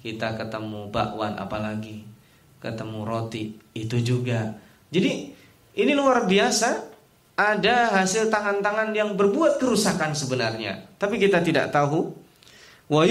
[0.02, 2.06] Kita ketemu bakwan apalagi
[2.62, 4.54] ketemu roti itu juga.
[4.94, 5.34] Jadi
[5.82, 6.91] ini luar biasa
[7.34, 10.84] ada hasil tangan-tangan yang berbuat kerusakan sebenarnya.
[11.00, 12.12] Tapi kita tidak tahu.
[12.92, 13.08] Wa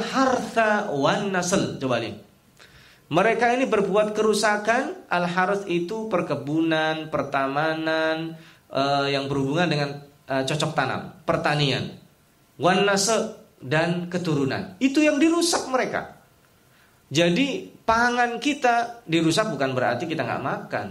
[0.00, 1.76] hartha wan nasl.
[1.76, 2.28] Coba nih
[3.08, 5.08] mereka ini berbuat kerusakan.
[5.08, 8.36] Al harth itu perkebunan pertamanan
[8.68, 9.90] uh, yang berhubungan dengan
[10.28, 11.96] uh, cocok tanam pertanian.
[12.60, 13.32] Wan nasl
[13.64, 14.76] dan keturunan.
[14.76, 16.20] Itu yang dirusak mereka.
[17.08, 20.86] Jadi pangan kita dirusak bukan berarti kita nggak makan.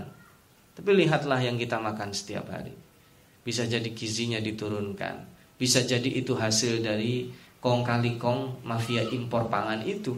[0.78, 2.70] Tapi lihatlah yang kita makan setiap hari.
[3.42, 5.26] Bisa jadi gizinya diturunkan.
[5.58, 10.14] Bisa jadi itu hasil dari kong kali kong mafia impor pangan itu.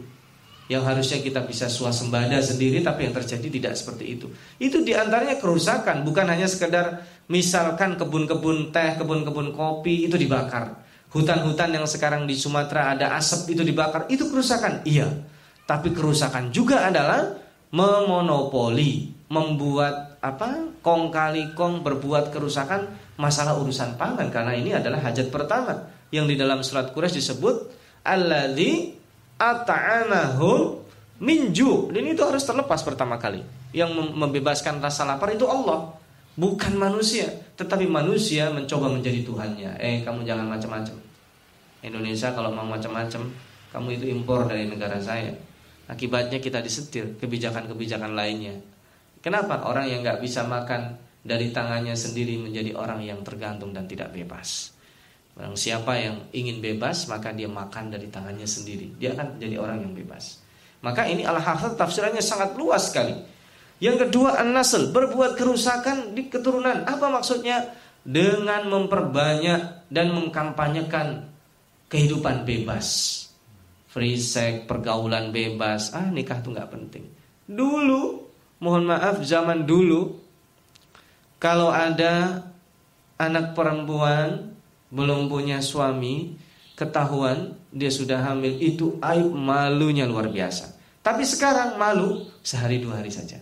[0.68, 4.28] Yang harusnya kita bisa swasembada sendiri tapi yang terjadi tidak seperti itu.
[4.60, 6.04] Itu di antaranya kerusakan.
[6.04, 10.76] Bukan hanya sekedar misalkan kebun-kebun teh, kebun-kebun kopi itu dibakar.
[11.10, 14.06] Hutan-hutan yang sekarang di Sumatera ada asap itu dibakar.
[14.12, 14.84] Itu kerusakan.
[14.86, 15.10] Iya.
[15.66, 17.34] Tapi kerusakan juga adalah
[17.70, 20.76] memonopoli, membuat apa?
[20.84, 26.36] Kong kali kong berbuat kerusakan masalah urusan pangan karena ini adalah hajat pertama yang di
[26.36, 27.56] dalam surat Quraisy disebut
[28.04, 28.92] alladzi
[29.40, 30.80] at'amahum
[31.22, 31.88] minju.
[31.94, 33.40] Dan itu harus terlepas pertama kali.
[33.70, 35.94] Yang membebaskan rasa lapar itu Allah,
[36.34, 37.30] bukan manusia.
[37.54, 39.78] Tetapi manusia mencoba menjadi Tuhannya.
[39.78, 40.96] Eh, kamu jangan macam-macam.
[41.80, 43.30] Indonesia kalau mau macam-macam,
[43.72, 45.32] kamu itu impor dari negara saya.
[45.86, 48.58] Akibatnya kita disetir kebijakan-kebijakan lainnya.
[49.20, 54.12] Kenapa orang yang nggak bisa makan dari tangannya sendiri menjadi orang yang tergantung dan tidak
[54.16, 54.72] bebas?
[55.36, 58.96] Orang siapa yang ingin bebas maka dia makan dari tangannya sendiri.
[58.96, 60.40] Dia akan menjadi orang yang bebas.
[60.80, 63.12] Maka ini al-hafal tafsirannya sangat luas sekali.
[63.80, 66.84] Yang kedua an-nasl berbuat kerusakan di keturunan.
[66.84, 67.76] Apa maksudnya?
[68.00, 71.28] Dengan memperbanyak dan mengkampanyekan
[71.92, 73.20] kehidupan bebas
[73.90, 75.90] free sex, pergaulan bebas.
[75.92, 77.04] Ah, nikah tuh nggak penting.
[77.50, 78.29] Dulu,
[78.60, 80.20] mohon maaf, zaman dulu,
[81.40, 82.44] kalau ada
[83.16, 84.52] anak perempuan
[84.92, 86.36] belum punya suami,
[86.76, 90.76] ketahuan dia sudah hamil, itu aib malunya luar biasa.
[91.00, 93.40] Tapi sekarang malu sehari dua hari saja.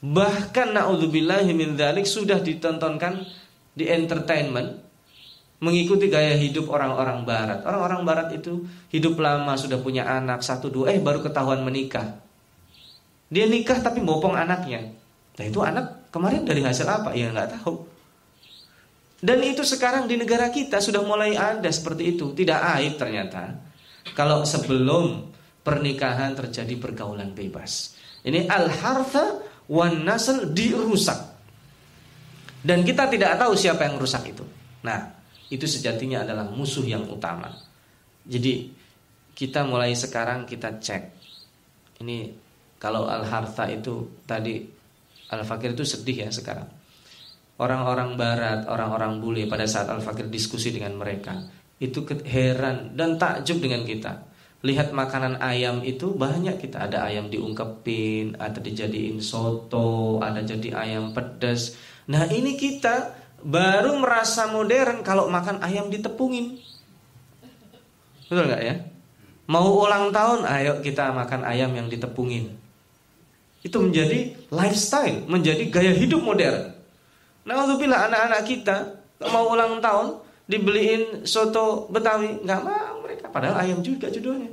[0.00, 1.76] Bahkan naudzubillahi min
[2.08, 3.20] sudah ditontonkan
[3.76, 4.80] di entertainment
[5.60, 7.60] mengikuti gaya hidup orang-orang barat.
[7.68, 12.16] Orang-orang barat itu hidup lama sudah punya anak satu dua, eh baru ketahuan menikah.
[13.30, 14.90] Dia nikah tapi bopong anaknya.
[15.38, 17.14] Nah itu anak kemarin dari hasil apa?
[17.14, 17.86] Ya nggak tahu.
[19.20, 22.34] Dan itu sekarang di negara kita sudah mulai ada seperti itu.
[22.34, 23.54] Tidak aib ternyata.
[24.18, 25.30] Kalau sebelum
[25.62, 27.94] pernikahan terjadi pergaulan bebas.
[28.26, 29.40] Ini al-hartha
[29.70, 31.30] wan nasl dirusak.
[32.60, 34.44] Dan kita tidak tahu siapa yang rusak itu.
[34.84, 35.16] Nah,
[35.48, 37.48] itu sejatinya adalah musuh yang utama.
[38.24, 38.72] Jadi
[39.32, 41.02] kita mulai sekarang kita cek.
[42.04, 42.49] Ini
[42.80, 44.64] kalau al harta itu tadi
[45.30, 46.66] al fakir itu sedih ya sekarang.
[47.60, 51.36] Orang-orang barat, orang-orang bule pada saat al fakir diskusi dengan mereka
[51.80, 54.28] itu heran dan takjub dengan kita.
[54.60, 61.16] Lihat makanan ayam itu banyak kita ada ayam diungkepin, ada dijadiin soto, ada jadi ayam
[61.16, 61.76] pedas.
[62.12, 66.60] Nah ini kita baru merasa modern kalau makan ayam ditepungin.
[68.28, 68.74] Betul nggak ya?
[69.48, 72.59] Mau ulang tahun, ayo kita makan ayam yang ditepungin.
[73.60, 76.72] Itu menjadi lifestyle, menjadi gaya hidup modern.
[77.44, 78.76] Nah, bila anak-anak kita
[79.28, 83.28] mau ulang tahun dibeliin soto Betawi, nggak mau mereka.
[83.28, 84.50] Padahal ayam juga judulnya.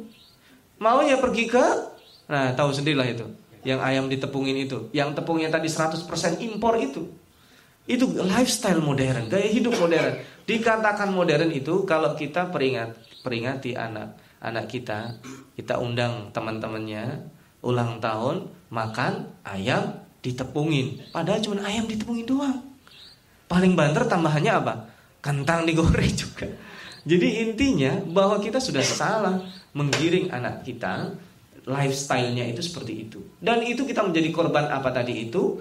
[0.78, 1.66] Mau ya pergi ke,
[2.30, 3.26] nah tahu sendirilah itu.
[3.66, 6.06] Yang ayam ditepungin itu, yang tepungnya tadi 100%
[6.44, 7.10] impor itu.
[7.88, 10.20] Itu lifestyle modern, gaya hidup modern.
[10.44, 15.18] Dikatakan modern itu kalau kita peringat peringati anak anak kita,
[15.58, 17.26] kita undang teman-temannya
[17.68, 21.12] ulang tahun makan ayam ditepungin.
[21.12, 22.64] Padahal cuma ayam ditepungin doang.
[23.52, 24.74] Paling banter tambahannya apa?
[25.20, 26.48] Kentang digoreng juga.
[27.08, 29.40] Jadi intinya bahwa kita sudah salah
[29.72, 31.16] menggiring anak kita
[31.68, 33.20] lifestyle-nya itu seperti itu.
[33.40, 35.60] Dan itu kita menjadi korban apa tadi itu?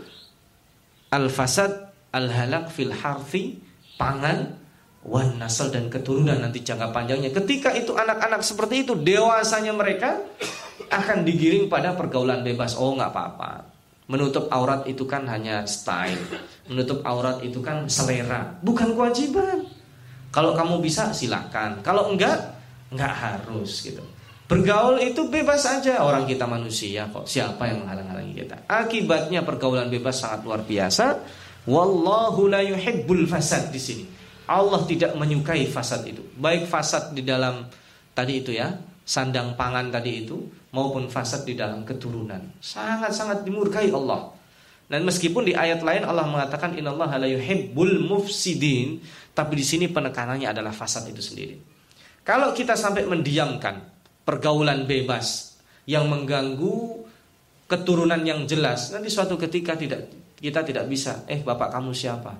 [1.10, 1.70] Al-fasad,
[2.10, 3.62] al-halak fil harfi,
[3.94, 4.58] pangan,
[5.06, 7.30] wan nasal dan keturunan nanti jangka panjangnya.
[7.30, 10.18] Ketika itu anak-anak seperti itu, dewasanya mereka
[10.90, 12.76] akan digiring pada pergaulan bebas.
[12.76, 13.52] Oh, nggak apa-apa.
[14.06, 16.20] Menutup aurat itu kan hanya style.
[16.70, 19.66] Menutup aurat itu kan selera, bukan kewajiban.
[20.30, 21.80] Kalau kamu bisa silakan.
[21.80, 22.38] Kalau enggak,
[22.92, 24.04] enggak harus gitu.
[24.46, 27.26] Bergaul itu bebas saja orang kita manusia kok.
[27.26, 28.56] Siapa yang menghalang-halangi kita?
[28.70, 31.06] Akibatnya pergaulan bebas sangat luar biasa.
[31.66, 34.04] Wallahu la yuhibbul fasad di sini.
[34.46, 36.22] Allah tidak menyukai fasad itu.
[36.38, 37.66] Baik fasad di dalam
[38.14, 38.70] tadi itu ya,
[39.06, 40.34] sandang pangan tadi itu
[40.74, 42.58] maupun fasad di dalam keturunan.
[42.58, 44.34] Sangat-sangat dimurkai Allah.
[44.86, 48.98] Dan meskipun di ayat lain Allah mengatakan innallaha la yuhibbul mufsidin,
[49.30, 51.58] tapi di sini penekanannya adalah fasad itu sendiri.
[52.26, 53.82] Kalau kita sampai mendiamkan
[54.26, 57.06] pergaulan bebas yang mengganggu
[57.70, 62.34] keturunan yang jelas, nanti suatu ketika tidak kita tidak bisa, eh bapak kamu siapa?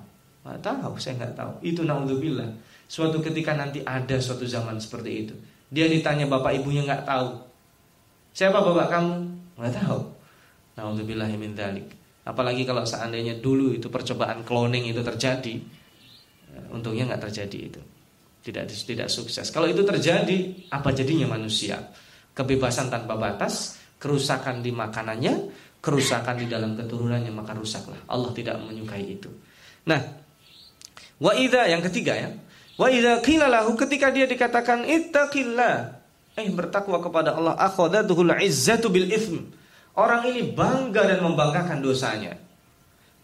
[0.47, 1.51] Nggak tahu, saya nggak tahu.
[1.63, 2.47] Itu naudzubillah.
[2.87, 5.35] Suatu ketika nanti ada suatu zaman seperti itu.
[5.67, 7.29] Dia ditanya bapak ibunya nggak tahu.
[8.31, 9.13] Siapa bapak kamu?
[9.59, 9.99] Nggak tahu.
[10.77, 11.87] Naudzubillah min dzalik.
[12.27, 15.55] Apalagi kalau seandainya dulu itu percobaan cloning itu terjadi,
[16.51, 17.81] ya, untungnya nggak terjadi itu.
[18.43, 19.47] Tidak tidak sukses.
[19.51, 21.79] Kalau itu terjadi, apa jadinya manusia?
[22.35, 25.33] Kebebasan tanpa batas, kerusakan di makanannya,
[25.79, 28.07] kerusakan di dalam keturunannya maka rusaklah.
[28.07, 29.31] Allah tidak menyukai itu.
[29.87, 29.99] Nah,
[31.17, 32.29] Wa yang ketiga ya.
[32.77, 35.97] Wa idza qila lahu ketika dia dikatakan ittaqillah,
[36.37, 39.49] eh bertakwa kepada Allah, akhadatuhul izzatu bil ithm.
[39.97, 42.37] Orang ini bangga dan membanggakan dosanya.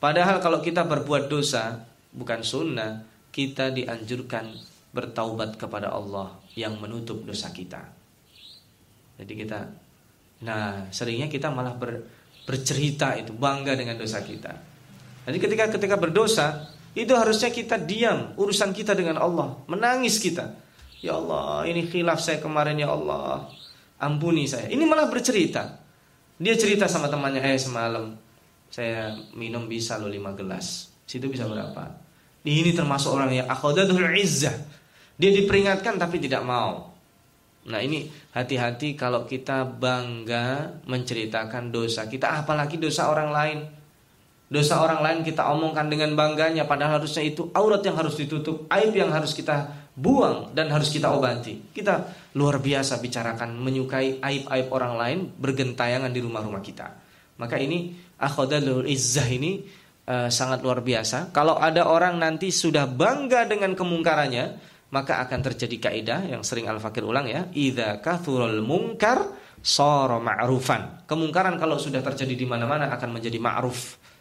[0.01, 4.49] Padahal kalau kita berbuat dosa bukan sunnah, kita dianjurkan
[4.89, 7.81] bertaubat kepada Allah yang menutup dosa kita.
[9.21, 9.59] Jadi kita
[10.41, 12.01] nah, seringnya kita malah ber,
[12.45, 14.53] bercerita itu bangga dengan dosa kita.
[15.29, 20.53] Jadi ketika ketika berdosa, itu harusnya kita diam urusan kita dengan Allah, menangis kita.
[21.01, 23.49] Ya Allah, ini khilaf saya kemarin ya Allah.
[23.99, 24.69] Ampuni saya.
[24.69, 25.79] Ini malah bercerita.
[26.39, 28.15] Dia cerita sama temannya, "Eh, semalam
[28.67, 31.91] saya minum bisa lo 5 gelas." Situ bisa berapa?
[32.43, 34.55] Ini termasuk orang yang akhadatul izzah.
[35.15, 36.93] Dia diperingatkan tapi tidak mau.
[37.63, 43.59] Nah ini hati-hati kalau kita bangga menceritakan dosa kita apalagi dosa orang lain
[44.53, 48.93] Dosa orang lain kita omongkan dengan bangganya padahal harusnya itu aurat yang harus ditutup, aib
[48.93, 51.73] yang harus kita buang dan harus kita obati.
[51.73, 52.05] Kita
[52.37, 56.85] luar biasa bicarakan menyukai aib-aib orang lain bergentayangan di rumah-rumah kita.
[57.41, 59.65] Maka ini akhadalul izzah ini
[60.05, 61.33] uh, sangat luar biasa.
[61.33, 64.45] Kalau ada orang nanti sudah bangga dengan kemungkarannya,
[64.93, 69.33] maka akan terjadi kaidah yang sering Al-Fakir ulang ya, idza kathurul munkar
[69.65, 71.09] sara ma'rufan.
[71.09, 74.12] Kemungkaran kalau sudah terjadi di mana-mana akan menjadi ma'ruf.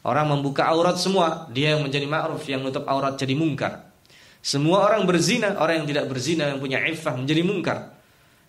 [0.00, 3.92] Orang membuka aurat semua, dia yang menjadi ma'ruf, yang menutup aurat jadi mungkar.
[4.40, 7.78] Semua orang berzina, orang yang tidak berzina yang punya iffah menjadi mungkar.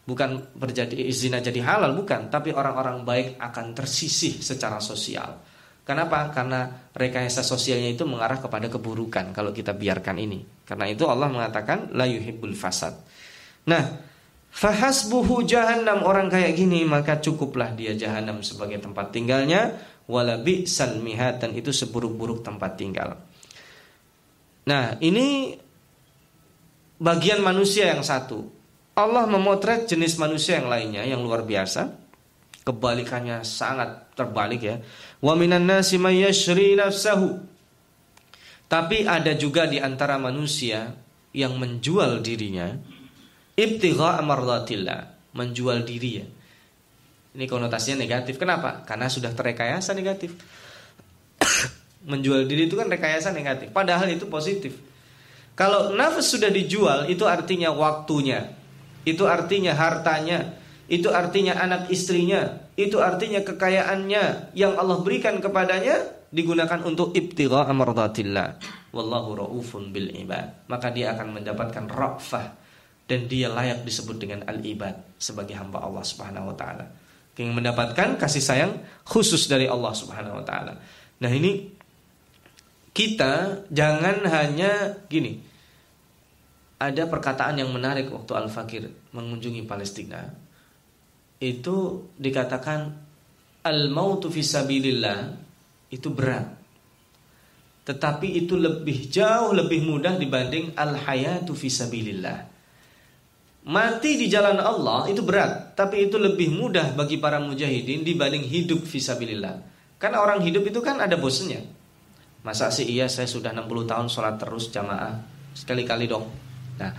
[0.08, 5.44] Bukan berjadi zina jadi halal, bukan, tapi orang-orang baik akan tersisih secara sosial.
[5.84, 6.32] Kenapa?
[6.32, 10.64] Karena rekayasa sosialnya itu mengarah kepada keburukan kalau kita biarkan ini.
[10.64, 12.96] Karena itu Allah mengatakan la yuhibbul fasad.
[13.68, 13.84] Nah,
[14.52, 19.80] fahasbuhu jahannam orang kayak gini maka cukuplah dia jahanam sebagai tempat tinggalnya
[20.12, 23.16] walabi salmihat dan itu seburuk-buruk tempat tinggal.
[24.68, 25.56] Nah, ini
[27.00, 28.44] bagian manusia yang satu.
[28.92, 31.96] Allah memotret jenis manusia yang lainnya yang luar biasa.
[32.62, 34.84] Kebalikannya sangat terbalik ya.
[35.24, 37.40] Wa minan nasi yashri nafsahu.
[38.68, 40.94] Tapi ada juga di antara manusia
[41.32, 42.76] yang menjual dirinya
[43.56, 46.28] ibtigha amardatillah, menjual diri ya
[47.32, 48.36] ini konotasinya negatif.
[48.36, 48.84] Kenapa?
[48.84, 50.36] Karena sudah terrekayasa negatif.
[52.12, 53.72] Menjual diri itu kan rekayasa negatif.
[53.72, 54.76] Padahal itu positif.
[55.56, 58.52] Kalau nafas sudah dijual, itu artinya waktunya.
[59.08, 60.60] Itu artinya hartanya.
[60.92, 62.68] Itu artinya anak istrinya.
[62.76, 68.60] Itu artinya kekayaannya yang Allah berikan kepadanya digunakan untuk ibtigha amradatillah.
[68.92, 70.68] Wallahu raufun bil ibad.
[70.68, 72.60] Maka dia akan mendapatkan rafah
[73.08, 76.88] dan dia layak disebut dengan al-ibad sebagai hamba Allah Subhanahu wa taala
[77.40, 78.72] ingin mendapatkan kasih sayang
[79.08, 80.78] khusus dari Allah Subhanahu wa taala.
[81.22, 81.72] Nah, ini
[82.92, 85.40] kita jangan hanya gini.
[86.82, 90.26] Ada perkataan yang menarik waktu Al-Fakir mengunjungi Palestina.
[91.38, 92.90] Itu dikatakan
[93.62, 95.38] al-mautu fisabilillah
[95.94, 96.58] itu berat.
[97.86, 102.51] Tetapi itu lebih jauh lebih mudah dibanding al-hayatu fisabilillah.
[103.62, 108.82] Mati di jalan Allah itu berat, tapi itu lebih mudah bagi para mujahidin dibanding hidup
[108.90, 109.62] fisabilillah.
[110.02, 111.62] Karena orang hidup itu kan ada bosannya.
[112.42, 115.22] Masa sih iya saya sudah 60 tahun sholat terus jamaah
[115.54, 116.26] sekali-kali dong.
[116.82, 116.90] Nah,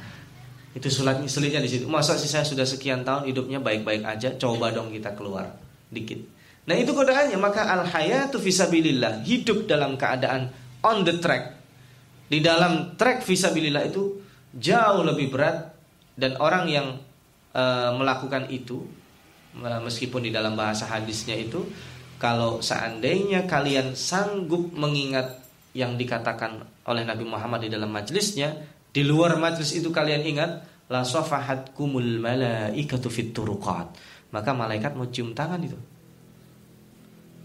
[0.71, 1.91] itu sulit sulitnya di situ.
[1.91, 5.51] Masa sih saya sudah sekian tahun hidupnya baik-baik aja, coba dong kita keluar
[5.91, 6.23] dikit.
[6.71, 7.43] Nah, itu godaannya.
[7.43, 10.55] Maka al hayatu fisabilillah, hidup dalam keadaan
[10.87, 11.59] on the track.
[12.31, 14.23] Di dalam track fisabilillah itu
[14.55, 15.72] jauh lebih berat
[16.19, 16.87] dan orang yang
[17.57, 18.85] uh, melakukan itu
[19.61, 21.61] meskipun di dalam bahasa hadisnya itu
[22.23, 25.43] kalau seandainya kalian sanggup mengingat
[25.75, 28.55] yang dikatakan oleh Nabi Muhammad di dalam majlisnya,
[28.95, 30.51] di luar majlis itu kalian ingat,
[30.87, 31.03] la
[31.75, 33.35] kumul malaikatu fit.
[34.33, 35.77] Maka malaikat mau cium tangan itu.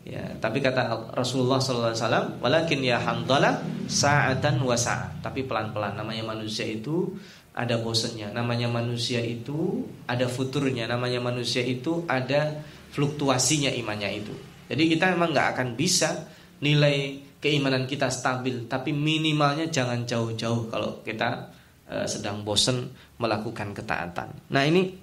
[0.07, 3.59] Ya, tapi kata Rasulullah SAW, walakin ya hamdalah
[3.91, 5.19] sa'atan wa sa'at.
[5.19, 5.99] Tapi pelan-pelan.
[5.99, 7.11] Namanya manusia itu
[7.57, 8.29] ada bosennya.
[8.29, 10.85] Namanya manusia itu ada futurnya.
[10.85, 12.61] Namanya manusia itu ada
[12.93, 14.33] fluktuasinya imannya itu.
[14.69, 16.29] Jadi kita memang nggak akan bisa
[16.61, 21.49] nilai keimanan kita stabil, tapi minimalnya jangan jauh-jauh kalau kita
[21.89, 24.33] uh, sedang bosen melakukan ketaatan.
[24.53, 24.93] Nah ini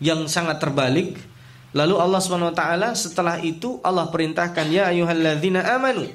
[0.00, 1.36] yang sangat terbalik.
[1.74, 2.62] Lalu Allah swt
[2.94, 6.06] setelah itu Allah perintahkan ya ayuhalladzina amanu.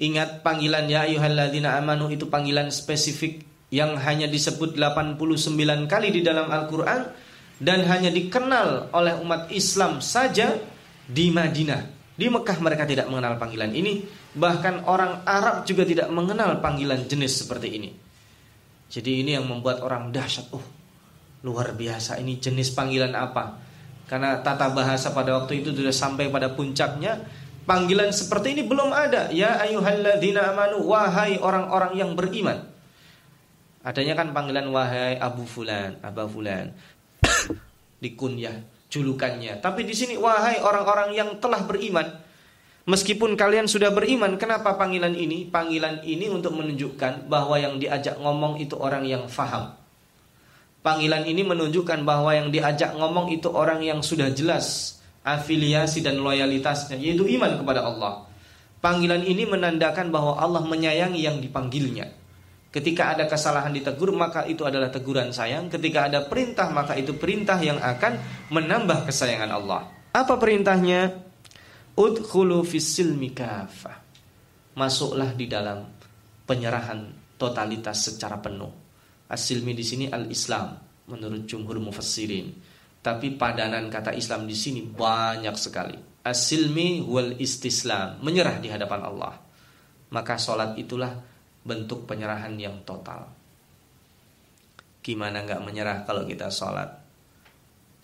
[0.00, 5.18] Ingat panggilan ya ayuhalladzina amanu itu panggilan spesifik yang hanya disebut 89
[5.90, 7.10] kali di dalam Al-Qur'an
[7.58, 10.54] dan hanya dikenal oleh umat Islam saja
[11.02, 12.14] di Madinah.
[12.14, 14.06] Di Mekah mereka tidak mengenal panggilan ini,
[14.38, 17.90] bahkan orang Arab juga tidak mengenal panggilan jenis seperti ini.
[18.86, 20.54] Jadi ini yang membuat orang dahsyat.
[20.54, 20.62] Oh,
[21.42, 23.58] luar biasa ini jenis panggilan apa?
[24.06, 27.18] Karena tata bahasa pada waktu itu sudah sampai pada puncaknya.
[27.66, 29.34] Panggilan seperti ini belum ada.
[29.34, 32.73] Ya ayuhalladzina amanu wahai orang-orang yang beriman.
[33.84, 36.72] Adanya kan panggilan wahai Abu Fulan, Abu Fulan.
[38.02, 39.60] Dikunyah julukannya.
[39.60, 42.08] Tapi di sini wahai orang-orang yang telah beriman,
[42.88, 45.44] meskipun kalian sudah beriman, kenapa panggilan ini?
[45.44, 49.76] Panggilan ini untuk menunjukkan bahwa yang diajak ngomong itu orang yang faham.
[50.84, 57.00] Panggilan ini menunjukkan bahwa yang diajak ngomong itu orang yang sudah jelas afiliasi dan loyalitasnya,
[57.00, 58.28] yaitu iman kepada Allah.
[58.84, 62.23] Panggilan ini menandakan bahwa Allah menyayangi yang dipanggilnya.
[62.74, 65.70] Ketika ada kesalahan ditegur maka itu adalah teguran sayang.
[65.70, 68.18] Ketika ada perintah maka itu perintah yang akan
[68.50, 69.86] menambah kesayangan Allah.
[70.10, 71.22] Apa perintahnya?
[71.94, 74.02] Udkhulu fisilmi kafah.
[74.74, 75.86] Masuklah di dalam
[76.42, 78.74] penyerahan totalitas secara penuh.
[79.30, 80.74] Asilmi di sini al-Islam
[81.06, 82.58] menurut jumhur mufassirin.
[82.98, 85.94] Tapi padanan kata Islam di sini banyak sekali.
[86.26, 89.38] Asilmi wal istislam, menyerah di hadapan Allah.
[90.10, 91.33] Maka sholat itulah
[91.64, 93.24] bentuk penyerahan yang total.
[95.00, 96.88] Gimana nggak menyerah kalau kita sholat?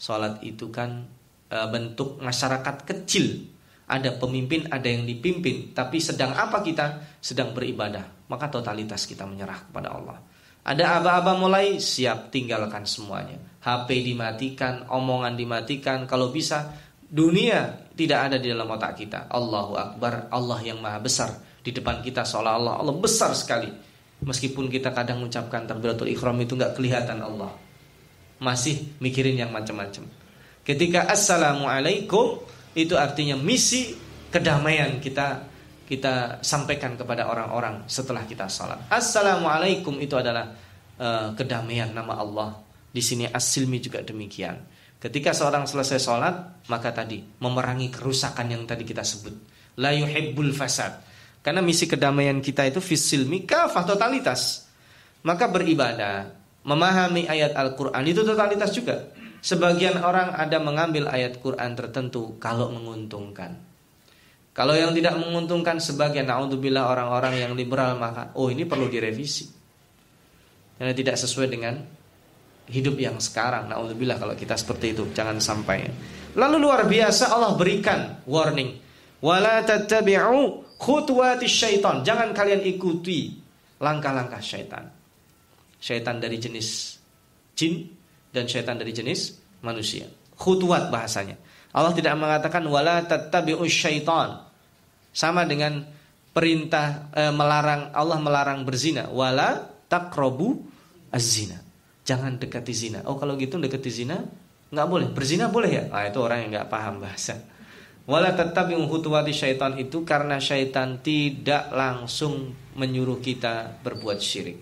[0.00, 1.04] Sholat itu kan
[1.48, 3.52] e, bentuk masyarakat kecil.
[3.90, 5.76] Ada pemimpin, ada yang dipimpin.
[5.76, 7.18] Tapi sedang apa kita?
[7.20, 8.28] Sedang beribadah.
[8.32, 10.18] Maka totalitas kita menyerah kepada Allah.
[10.60, 13.40] Ada aba-aba mulai siap tinggalkan semuanya.
[13.60, 16.06] HP dimatikan, omongan dimatikan.
[16.06, 16.70] Kalau bisa
[17.02, 19.26] dunia tidak ada di dalam otak kita.
[19.26, 23.68] Allahu Akbar, Allah yang maha besar di depan kita seolah-olah Allah besar sekali.
[24.20, 27.56] Meskipun kita kadang mengucapkan takbiratul ikhram itu nggak kelihatan Allah.
[28.40, 30.04] Masih mikirin yang macam-macam.
[30.60, 32.40] Ketika assalamualaikum
[32.76, 33.96] itu artinya misi
[34.28, 35.50] kedamaian kita
[35.90, 38.78] kita sampaikan kepada orang-orang setelah kita salat.
[38.86, 40.54] Assalamualaikum itu adalah
[41.00, 42.62] uh, kedamaian nama Allah.
[42.90, 44.54] Di sini asilmi juga demikian.
[45.00, 46.34] Ketika seorang selesai sholat,
[46.70, 49.34] maka tadi memerangi kerusakan yang tadi kita sebut.
[49.82, 51.09] La yuhibbul fasad.
[51.40, 54.68] Karena misi kedamaian kita itu fisil mikafah totalitas.
[55.24, 56.29] Maka beribadah,
[56.64, 59.09] memahami ayat Al-Quran itu totalitas juga.
[59.40, 63.57] Sebagian orang ada mengambil ayat Quran tertentu kalau menguntungkan.
[64.53, 69.49] Kalau yang tidak menguntungkan sebagian naudzubillah orang-orang yang liberal maka oh ini perlu direvisi.
[70.76, 71.80] Karena tidak sesuai dengan
[72.68, 73.72] hidup yang sekarang.
[73.72, 75.88] Naudzubillah kalau kita seperti itu, jangan sampai.
[76.36, 78.76] Lalu luar biasa Allah berikan warning.
[79.24, 82.01] Wala tattabi'u khutwati syaitan.
[82.01, 83.37] Jangan kalian ikuti
[83.76, 84.89] langkah-langkah syaitan.
[85.76, 86.97] Syaitan dari jenis
[87.53, 87.85] jin
[88.33, 90.09] dan syaitan dari jenis manusia.
[90.41, 91.37] Khutwat bahasanya.
[91.76, 94.49] Allah tidak mengatakan wala tattabi'u syaitan.
[95.12, 95.85] Sama dengan
[96.31, 100.64] perintah e, melarang Allah melarang berzina wala takrobu
[101.12, 101.61] az-zina.
[102.07, 103.05] Jangan dekati zina.
[103.07, 104.16] Oh kalau gitu dekati zina
[104.70, 105.09] nggak boleh.
[105.12, 105.85] Berzina boleh ya?
[105.93, 107.37] Ah itu orang yang nggak paham bahasa.
[108.09, 114.59] Wala tattabi'u khutuwati syaitan itu karena syaitan tidak langsung menyuruh kita berbuat syirik.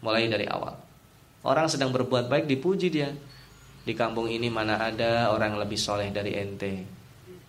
[0.00, 0.74] Mulai dari awal.
[1.44, 3.10] Orang sedang berbuat baik dipuji dia.
[3.84, 6.72] Di kampung ini mana ada orang lebih soleh dari ente.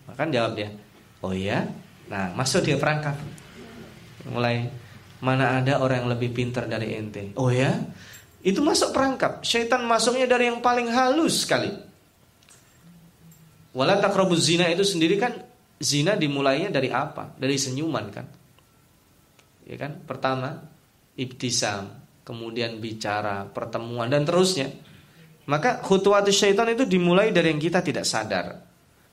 [0.08, 0.70] Makan jawab dia.
[1.20, 1.68] Oh iya?
[2.08, 3.16] Nah masuk dia perangkap.
[4.30, 4.68] Mulai
[5.20, 7.36] mana ada orang yang lebih pintar dari ente.
[7.36, 7.76] Oh ya?
[8.40, 9.44] Itu masuk perangkap.
[9.44, 11.89] Syaitan masuknya dari yang paling halus sekali.
[13.70, 15.38] Wala takrobuz zina itu sendiri kan
[15.78, 17.34] zina dimulainya dari apa?
[17.38, 18.26] Dari senyuman kan.
[19.66, 20.02] Ya kan?
[20.02, 20.58] Pertama
[21.14, 21.94] ibtisam,
[22.26, 24.70] kemudian bicara, pertemuan dan terusnya.
[25.46, 28.62] Maka khutuwatus syaitan itu dimulai dari yang kita tidak sadar.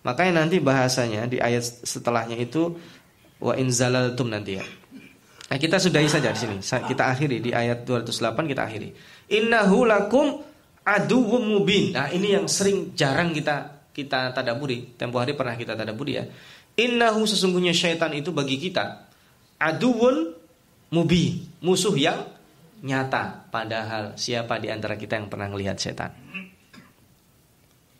[0.05, 2.77] Makanya nanti bahasanya di ayat setelahnya itu
[3.37, 4.65] wa inzalaltum nanti ya.
[5.47, 6.57] Nah, kita sudahi saja di sini.
[6.59, 8.89] Kita akhiri di ayat 208 kita akhiri.
[9.31, 10.43] Innahu lakum
[10.83, 11.95] aduwwum mubin.
[11.95, 14.93] Nah, ini yang sering jarang kita kita tadaburi.
[14.93, 16.29] Tempo hari pernah kita tadaburi ya.
[16.77, 19.09] Innahu sesungguhnya syaitan itu bagi kita
[19.57, 20.37] aduwun
[20.93, 22.21] mubin, musuh yang
[22.85, 23.49] nyata.
[23.49, 26.13] Padahal siapa di antara kita yang pernah melihat setan?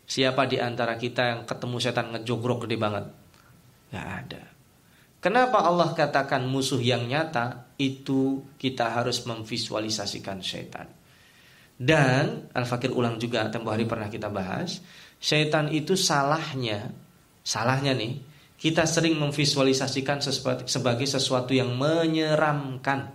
[0.08, 3.04] Siapa di antara kita yang ketemu setan ngejogrok gede banget?
[3.92, 4.42] Gak ada.
[5.18, 10.86] Kenapa Allah katakan musuh yang nyata itu kita harus memvisualisasikan syaitan.
[11.78, 14.82] Dan Al-Fakir ulang juga tempo hari pernah kita bahas,
[15.22, 16.90] syaitan itu salahnya,
[17.46, 18.18] salahnya nih,
[18.58, 20.18] kita sering memvisualisasikan
[20.66, 23.14] sebagai sesuatu yang menyeramkan.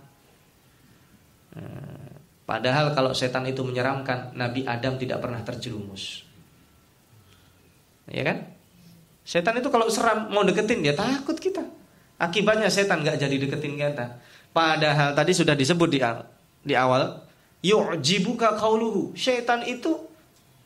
[1.52, 2.08] Eh,
[2.48, 6.24] padahal kalau setan itu menyeramkan, Nabi Adam tidak pernah terjerumus.
[8.08, 8.48] Ya kan?
[9.24, 11.64] Setan itu kalau seram mau deketin dia takut kita.
[12.16, 14.20] Akibatnya setan nggak jadi deketin kita.
[14.56, 16.00] Padahal tadi sudah disebut di
[16.64, 17.20] di awal,
[17.64, 19.16] yu'jibuka qauluhu.
[19.16, 19.96] Setan itu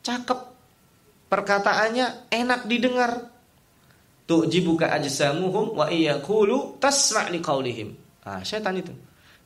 [0.03, 0.39] cakep.
[1.31, 3.31] Perkataannya enak didengar.
[4.27, 7.95] Tu'jibuka ajsamuhum wa iyaqulu tasma' liqaulihim.
[8.27, 8.93] Ah, setan itu.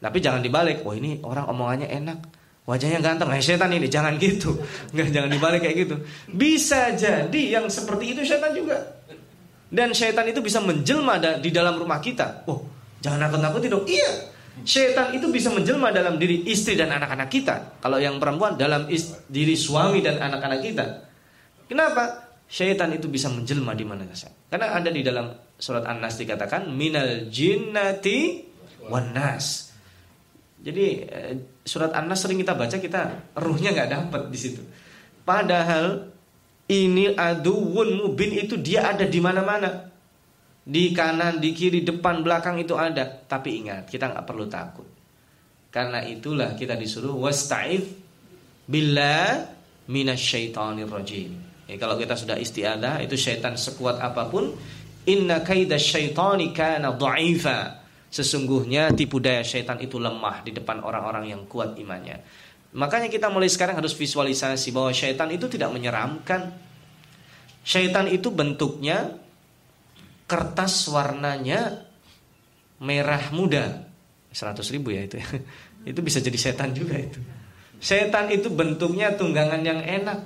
[0.04, 0.84] Tapi jangan dibalik.
[0.84, 2.20] Wah, ini orang omongannya enak.
[2.64, 4.56] Wajahnya ganteng, nah setan ini jangan gitu.
[4.96, 5.96] Enggak jangan dibalik kayak gitu.
[6.32, 8.80] Bisa jadi yang seperti itu setan juga.
[9.68, 12.48] Dan syaitan itu bisa menjelma di dalam rumah kita.
[12.48, 12.64] Oh,
[13.04, 13.84] jangan nakut-nakuti dong.
[13.84, 14.12] Iya.
[14.62, 17.82] Syaitan itu bisa menjelma dalam diri istri dan anak-anak kita.
[17.82, 18.86] Kalau yang perempuan dalam
[19.26, 20.86] diri suami dan anak-anak kita.
[21.66, 22.30] Kenapa?
[22.46, 24.30] Syaitan itu bisa menjelma di mana saja.
[24.54, 28.46] Karena ada di dalam surat An-Nas dikatakan minal jinnati
[28.86, 29.74] wan nas.
[30.62, 31.34] Jadi eh,
[31.66, 34.62] surat An-Nas sering kita baca kita ruhnya nggak dapat di situ.
[35.26, 36.14] Padahal
[36.70, 39.93] ini aduun mubin itu dia ada di mana-mana.
[40.64, 43.04] Di kanan, di kiri, depan, belakang itu ada.
[43.04, 44.88] Tapi ingat, kita nggak perlu takut.
[45.68, 47.84] Karena itulah kita disuruh wasta'id
[48.64, 49.44] billah
[49.92, 51.36] minasyaitonir rajim.
[51.68, 54.56] Ya, kalau kita sudah istiadah, itu syaitan sekuat apa pun,
[55.04, 57.84] inna kaida syaitani kana dha'ifa.
[58.14, 62.22] Sesungguhnya tipu daya syaitan itu lemah di depan orang-orang yang kuat imannya.
[62.78, 66.54] Makanya kita mulai sekarang harus visualisasi bahwa syaitan itu tidak menyeramkan.
[67.66, 69.18] Syaitan itu bentuknya
[70.34, 71.86] kertas warnanya
[72.82, 73.86] merah muda.
[74.34, 75.22] 100 ribu ya itu.
[75.94, 77.22] itu bisa jadi setan juga itu.
[77.78, 80.26] Setan itu bentuknya tunggangan yang enak.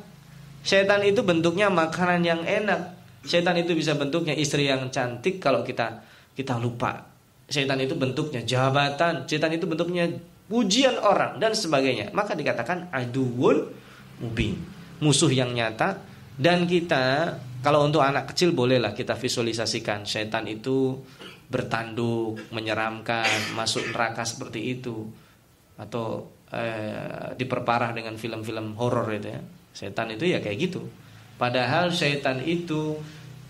[0.63, 2.95] Setan itu bentuknya makanan yang enak.
[3.27, 6.07] Setan itu bisa bentuknya istri yang cantik kalau kita
[6.39, 7.03] kita lupa.
[7.51, 9.27] Setan itu bentuknya jabatan.
[9.27, 10.07] Setan itu bentuknya
[10.47, 12.15] pujian orang dan sebagainya.
[12.15, 13.67] Maka dikatakan aduun
[14.23, 14.55] mubin,
[15.03, 15.99] musuh yang nyata
[16.39, 21.01] dan kita kalau untuk anak kecil bolehlah kita visualisasikan setan itu
[21.47, 25.07] bertanduk, menyeramkan, masuk neraka seperti itu
[25.79, 29.41] atau eh, diperparah dengan film-film horor itu ya.
[29.71, 30.81] Setan itu ya kayak gitu.
[31.37, 32.97] Padahal setan itu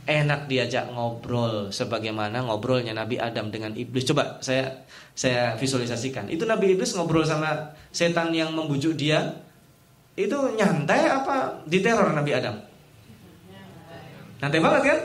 [0.07, 4.07] enak diajak ngobrol sebagaimana ngobrolnya Nabi Adam dengan iblis.
[4.07, 6.31] Coba saya saya visualisasikan.
[6.31, 9.41] Itu Nabi iblis ngobrol sama setan yang membujuk dia.
[10.17, 12.55] Itu nyantai apa diteror Nabi Adam?
[14.41, 14.99] Nyantai banget kan?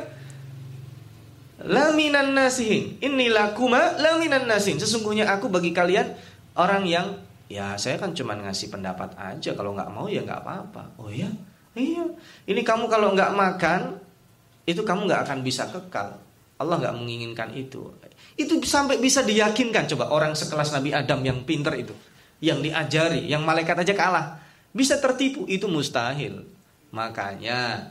[1.62, 2.98] Laminan nasihin.
[2.98, 4.82] Inilah kuma laminan nasihin.
[4.82, 6.10] Sesungguhnya aku bagi kalian
[6.58, 7.06] orang yang
[7.46, 9.54] ya saya kan cuma ngasih pendapat aja.
[9.54, 10.98] Kalau nggak mau ya nggak apa-apa.
[10.98, 11.30] Oh ya,
[11.78, 12.04] iya.
[12.44, 13.96] Ini kamu kalau nggak makan
[14.66, 16.18] itu kamu nggak akan bisa kekal.
[16.58, 17.90] Allah nggak menginginkan itu.
[18.38, 21.92] Itu sampai bisa diyakinkan coba orang sekelas Nabi Adam yang pinter itu,
[22.38, 24.38] yang diajari, yang malaikat aja kalah,
[24.70, 26.46] bisa tertipu itu mustahil.
[26.94, 27.90] Makanya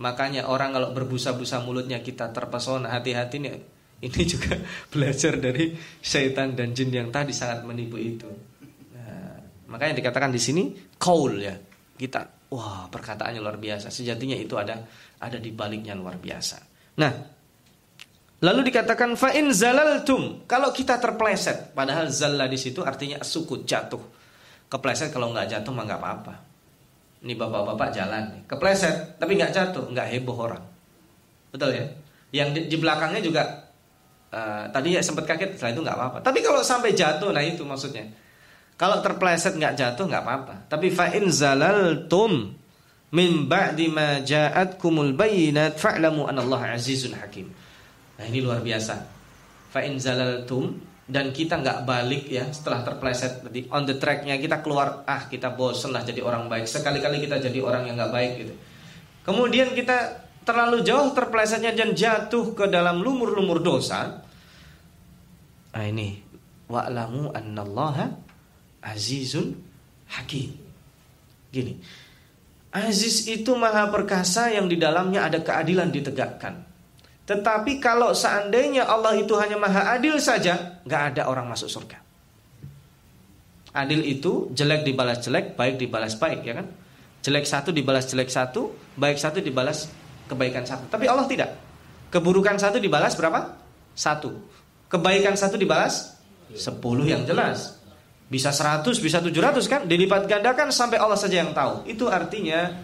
[0.00, 3.52] makanya orang kalau berbusa-busa mulutnya kita terpesona hati-hati nih
[4.00, 4.56] ini juga
[4.92, 8.28] belajar dari syaitan dan jin yang tadi sangat menipu itu.
[8.96, 9.36] Nah,
[9.68, 11.52] makanya dikatakan di sini kaul ya
[12.00, 14.80] kita wah perkataannya luar biasa sejatinya itu ada
[15.20, 16.56] ada di baliknya luar biasa.
[16.96, 17.12] Nah,
[18.40, 24.00] lalu dikatakan fa in zalaltum, kalau kita terpleset, padahal zalla di situ artinya sukut jatuh.
[24.70, 26.34] Kepleset kalau nggak jatuh mah nggak apa-apa.
[27.20, 30.64] Ini bapak-bapak jalan nih, kepleset tapi nggak jatuh, nggak heboh orang.
[31.52, 31.84] Betul ya?
[32.32, 33.42] Yang di, di belakangnya juga
[34.32, 36.18] uh, tadi ya sempat kaget, setelah itu nggak apa-apa.
[36.24, 38.08] Tapi kalau sampai jatuh, nah itu maksudnya.
[38.80, 40.54] Kalau terpleset nggak jatuh nggak apa-apa.
[40.72, 42.56] Tapi fa in zalaltum
[43.12, 47.52] min ba'di ma ja'atkumul bayinat fa'lamu anallaha azizun hakim.
[48.16, 48.96] Nah, ini luar biasa.
[49.68, 50.72] Fa in zalaltum
[51.10, 55.50] dan kita nggak balik ya setelah terpleset tadi on the tracknya kita keluar ah kita
[55.52, 56.70] bosen lah jadi orang baik.
[56.70, 58.54] Sekali-kali kita jadi orang yang nggak baik gitu.
[59.26, 64.22] Kemudian kita terlalu jauh terplesetnya dan jatuh ke dalam lumur-lumur dosa.
[65.70, 66.22] Nah ini
[66.70, 68.06] wa'lamu annallaha
[68.86, 69.58] azizun
[70.06, 70.54] hakim.
[71.50, 71.74] Gini
[72.70, 76.70] aziz itu maha perkasa yang di dalamnya ada keadilan ditegakkan.
[77.26, 82.02] Tetapi kalau seandainya Allah itu hanya maha adil saja, nggak ada orang masuk surga.
[83.70, 86.66] Adil itu jelek dibalas jelek, baik dibalas baik, ya kan?
[87.22, 89.86] Jelek satu dibalas jelek satu, baik satu dibalas
[90.26, 90.90] kebaikan satu.
[90.90, 91.54] Tapi Allah tidak.
[92.10, 93.54] Keburukan satu dibalas berapa?
[93.94, 94.34] Satu.
[94.90, 96.18] Kebaikan satu dibalas
[96.50, 97.78] sepuluh yang jelas.
[98.26, 99.86] Bisa seratus, bisa tujuh ratus kan?
[99.86, 101.86] Dilipat gandakan sampai Allah saja yang tahu.
[101.86, 102.74] Itu artinya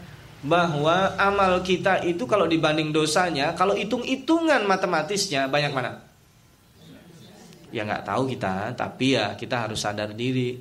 [0.47, 6.06] bahwa amal kita itu kalau dibanding dosanya, kalau hitung-hitungan matematisnya banyak mana?
[7.77, 10.57] Ya nggak tahu kita, tapi ya kita harus sadar diri.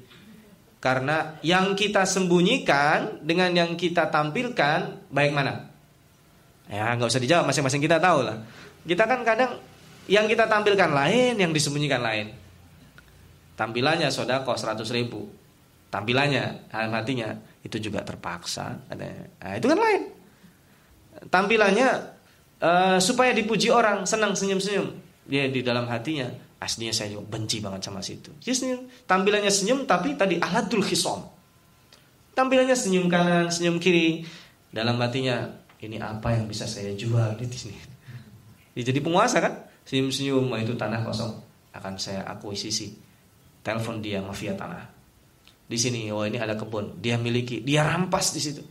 [0.84, 5.72] Karena yang kita sembunyikan dengan yang kita tampilkan baik mana?
[6.68, 8.44] Ya nggak usah dijawab, masing-masing kita tahu lah.
[8.84, 9.64] Kita kan kadang
[10.12, 12.36] yang kita tampilkan lain, yang disembunyikan lain.
[13.56, 15.24] Tampilannya sodako 100 ribu,
[15.88, 17.32] tampilannya hatinya
[17.64, 18.76] itu juga terpaksa.
[18.92, 20.02] Nah, itu kan lain.
[21.32, 21.90] Tampilannya
[22.60, 24.92] uh, supaya dipuji orang, senang senyum-senyum.
[25.26, 26.30] Dia di dalam hatinya
[26.66, 28.34] aslinya saya juga benci banget sama situ.
[28.42, 31.22] Dia senyum, tampilannya senyum tapi tadi aladul khisom.
[32.34, 34.26] Tampilannya senyum kanan, senyum kiri.
[34.74, 35.46] Dalam hatinya
[35.86, 37.78] ini apa yang bisa saya jual di sini.
[38.76, 39.54] Jadi penguasa kan?
[39.86, 41.32] Senyum-senyum itu tanah kosong
[41.78, 42.98] akan saya akuisisi.
[43.62, 44.96] Telepon dia mafia tanah
[45.66, 48.62] di sini oh ini ada kebun dia miliki dia rampas di situ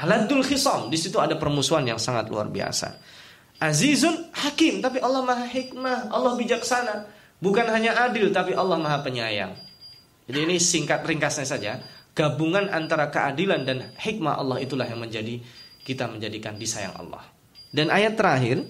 [0.00, 2.96] aladul khisam di situ ada permusuhan yang sangat luar biasa
[3.64, 7.08] azizun hakim tapi Allah maha hikmah Allah bijaksana.
[7.40, 9.52] Bukan hanya adil tapi Allah maha penyayang.
[10.28, 11.72] Jadi ini singkat ringkasnya saja.
[12.14, 15.42] Gabungan antara keadilan dan hikmah Allah itulah yang menjadi
[15.82, 17.24] kita menjadikan disayang Allah.
[17.74, 18.62] Dan ayat terakhir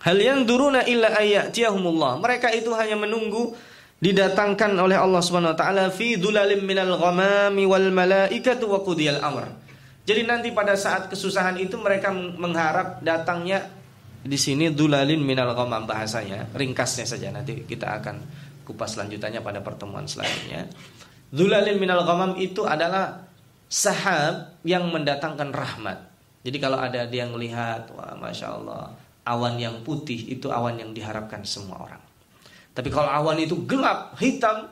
[0.00, 3.52] hal yang duruna illa ayatiyahumullah mereka itu hanya menunggu
[4.00, 9.44] didatangkan oleh Allah Subhanahu wa taala fi dulalim minal ghamami wal malaikatu wa amr.
[10.04, 13.64] Jadi nanti pada saat kesusahan itu mereka mengharap datangnya
[14.24, 18.16] di sini dulalin minal ghamam bahasanya, ringkasnya saja nanti kita akan
[18.64, 20.64] kupas lanjutannya pada pertemuan selanjutnya.
[21.28, 23.28] Dulalin minal ghamam itu adalah
[23.68, 25.98] sahab yang mendatangkan rahmat.
[26.40, 28.96] Jadi kalau ada dia melihat, wah masya Allah,
[29.28, 32.02] awan yang putih itu awan yang diharapkan semua orang.
[32.72, 34.68] Tapi kalau awan itu gelap, hitam,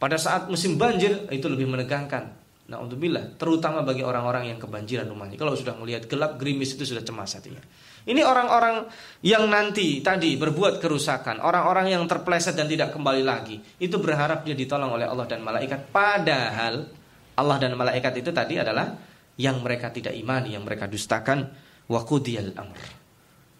[0.00, 2.32] pada saat musim banjir itu lebih menegangkan.
[2.70, 5.34] Nah, untuk bila, terutama bagi orang-orang yang kebanjiran rumahnya.
[5.34, 7.58] Kalau sudah melihat gelap, gerimis itu sudah cemas hatinya.
[8.06, 8.86] Ini orang-orang
[9.26, 14.54] yang nanti tadi berbuat kerusakan, orang-orang yang terpleset dan tidak kembali lagi, itu berharap dia
[14.54, 15.90] ditolong oleh Allah dan malaikat.
[15.90, 16.86] Padahal
[17.34, 18.94] Allah dan malaikat itu tadi adalah
[19.34, 21.68] yang mereka tidak imani, yang mereka dustakan.
[21.90, 23.00] Waqudiyal amr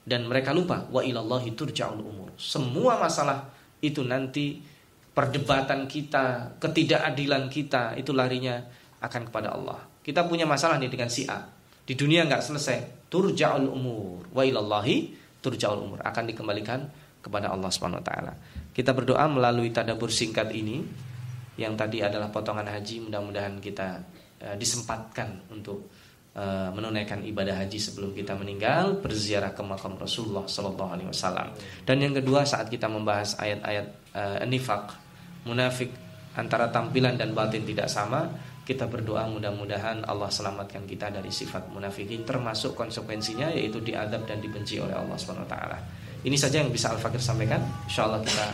[0.06, 2.34] dan mereka lupa wa ilallahi turja'ul umur.
[2.40, 4.58] Semua masalah itu nanti
[5.12, 8.64] perdebatan kita, ketidakadilan kita itu larinya
[9.00, 9.80] akan kepada Allah.
[10.04, 11.40] Kita punya masalah nih dengan si A.
[11.84, 13.08] Di dunia nggak selesai.
[13.10, 16.80] Turja'ul umur wa ilallahi turja'ul umur akan dikembalikan
[17.20, 18.32] kepada Allah Subhanahu wa taala.
[18.70, 20.84] Kita berdoa melalui tadabur singkat ini
[21.58, 24.00] yang tadi adalah potongan haji mudah-mudahan kita
[24.40, 25.90] uh, disempatkan untuk
[26.30, 31.50] Eh, menunaikan ibadah haji sebelum kita meninggal, berziarah ke makam Rasulullah Sallallahu Alaihi Wasallam.
[31.82, 34.94] Dan yang kedua saat kita membahas ayat-ayat uh, nifak,
[35.42, 35.90] munafik
[36.38, 38.30] antara tampilan dan batin tidak sama,
[38.64, 44.78] kita berdoa mudah-mudahan Allah selamatkan kita dari sifat munafikin termasuk konsekuensinya yaitu diadab dan dibenci
[44.78, 45.16] oleh Allah
[45.48, 45.78] taala.
[46.20, 47.64] Ini saja yang bisa Al-Fakir sampaikan.
[47.88, 48.46] Insyaallah kita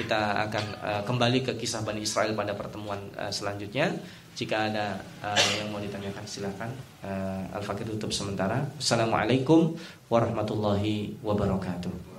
[0.00, 3.92] kita akan uh, kembali ke kisah Bani Israel pada pertemuan uh, selanjutnya.
[4.32, 6.72] Jika ada uh, yang mau ditanyakan silakan.
[7.04, 8.64] Uh, Al-Fakir tutup sementara.
[8.80, 9.76] Assalamualaikum
[10.08, 12.09] warahmatullahi wabarakatuh.